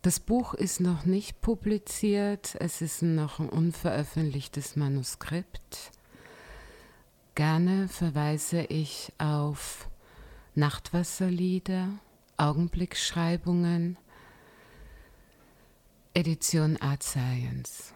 Das 0.00 0.18
Buch 0.18 0.54
ist 0.54 0.80
noch 0.80 1.04
nicht 1.04 1.42
publiziert, 1.42 2.56
es 2.58 2.80
ist 2.80 3.02
noch 3.02 3.38
ein 3.38 3.50
unveröffentlichtes 3.50 4.76
Manuskript. 4.76 5.90
Gerne 7.34 7.86
verweise 7.86 8.62
ich 8.62 9.12
auf 9.18 9.90
Nachtwasserlieder, 10.54 11.90
Augenblicksschreibungen, 12.38 13.98
Edition 16.16 16.78
Art 16.80 17.02
Science. 17.02 17.92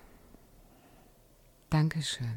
Dankeschön. 1.70 2.34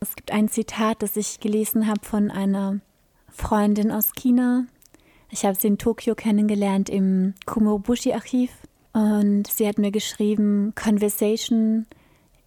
Es 0.00 0.16
gibt 0.16 0.32
ein 0.32 0.48
Zitat, 0.48 1.00
das 1.00 1.16
ich 1.16 1.38
gelesen 1.38 1.86
habe 1.86 2.00
von 2.04 2.28
einer 2.28 2.80
Freundin 3.28 3.92
aus 3.92 4.14
China. 4.14 4.66
Ich 5.30 5.44
habe 5.44 5.54
sie 5.54 5.68
in 5.68 5.78
Tokio 5.78 6.16
kennengelernt 6.16 6.88
im 6.88 7.34
Kumobushi-Archiv. 7.46 8.50
Und 8.94 9.46
sie 9.46 9.68
hat 9.68 9.78
mir 9.78 9.92
geschrieben, 9.92 10.74
Conversation 10.74 11.86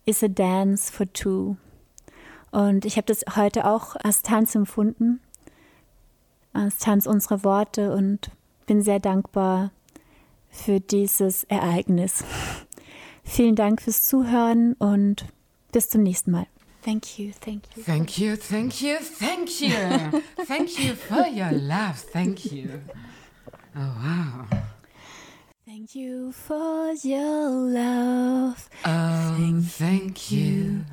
is 0.04 0.22
a 0.22 0.28
dance 0.28 0.92
for 0.92 1.12
two. 1.14 1.56
Und 2.52 2.84
ich 2.84 2.98
habe 2.98 3.06
das 3.06 3.24
heute 3.38 3.66
auch 3.66 3.96
als 3.96 4.22
Tanz 4.22 4.54
empfunden, 4.54 5.22
als 6.52 6.78
Tanz 6.80 7.08
unserer 7.08 7.46
Worte 7.46 7.94
und 7.94 8.32
bin 8.66 8.82
sehr 8.82 9.00
dankbar 9.00 9.72
für 10.50 10.80
dieses 10.80 11.44
Ereignis. 11.46 12.24
Vielen 13.24 13.56
Dank 13.56 13.82
fürs 13.82 14.08
Zuhören 14.08 14.74
und 14.74 15.26
bis 15.72 15.90
zum 15.90 16.04
nächsten 16.04 16.32
Mal. 16.32 16.48
Thank 16.84 17.20
you, 17.20 17.32
thank 17.40 17.64
you. 17.76 17.84
Thank 17.84 18.18
you, 18.18 18.36
thank 18.36 18.82
you, 18.82 18.96
thank 19.20 19.62
you. 19.62 20.22
thank 20.48 20.80
you 20.80 20.96
for 20.96 21.28
your 21.28 21.52
love. 21.52 21.98
Thank 22.12 22.52
you. 22.52 22.82
Oh, 23.76 23.80
wow. 23.80 24.46
Thank 25.66 25.94
you 25.94 26.32
for 26.32 26.94
your 27.04 27.70
love. 27.70 28.70
Oh, 28.86 29.36
thank, 29.38 29.66
thank 29.66 30.32
you. 30.32 30.86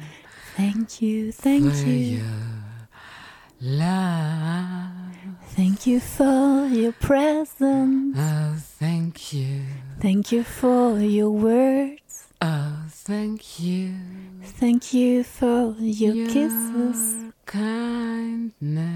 Thank 0.57 1.01
you, 1.01 1.33
thank 1.33 1.73
for 1.73 1.89
you. 1.89 2.19
Your 2.19 3.79
love. 3.79 5.06
Thank 5.55 5.87
you 5.87 6.01
for 6.01 6.67
your 6.67 6.93
presence. 6.93 8.17
Oh, 8.19 8.57
thank 8.59 9.33
you. 9.33 9.63
Thank 10.01 10.33
you 10.33 10.43
for 10.45 10.99
your 10.99 11.31
words. 11.31 12.29
Oh, 12.43 12.83
thank 12.89 13.61
you. 13.61 13.95
Thank 14.43 14.93
you 14.93 15.25
for 15.25 15.75
your, 15.79 16.15
your 16.15 16.29
kisses. 16.29 17.33
kindness. 17.47 18.87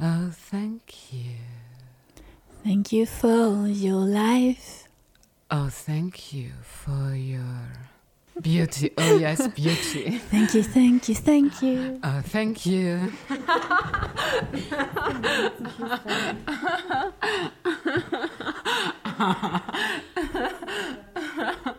Oh, 0.00 0.30
thank 0.32 1.12
you. 1.12 1.36
Thank 2.64 2.92
you 2.92 3.06
for 3.06 3.68
your 3.68 4.00
life. 4.00 4.88
Oh, 5.50 5.68
thank 5.70 6.32
you 6.32 6.50
for 6.62 7.14
your 7.14 7.70
Beauty. 8.40 8.92
Oh, 8.98 9.16
yes, 9.18 9.48
beauty. 9.48 10.18
thank 10.30 10.54
you, 10.54 10.62
thank 10.62 11.08
you, 11.08 11.14
thank 11.14 11.62
you. 11.62 12.00
Oh, 12.02 12.20
thank 12.22 12.66
you. 12.66 13.12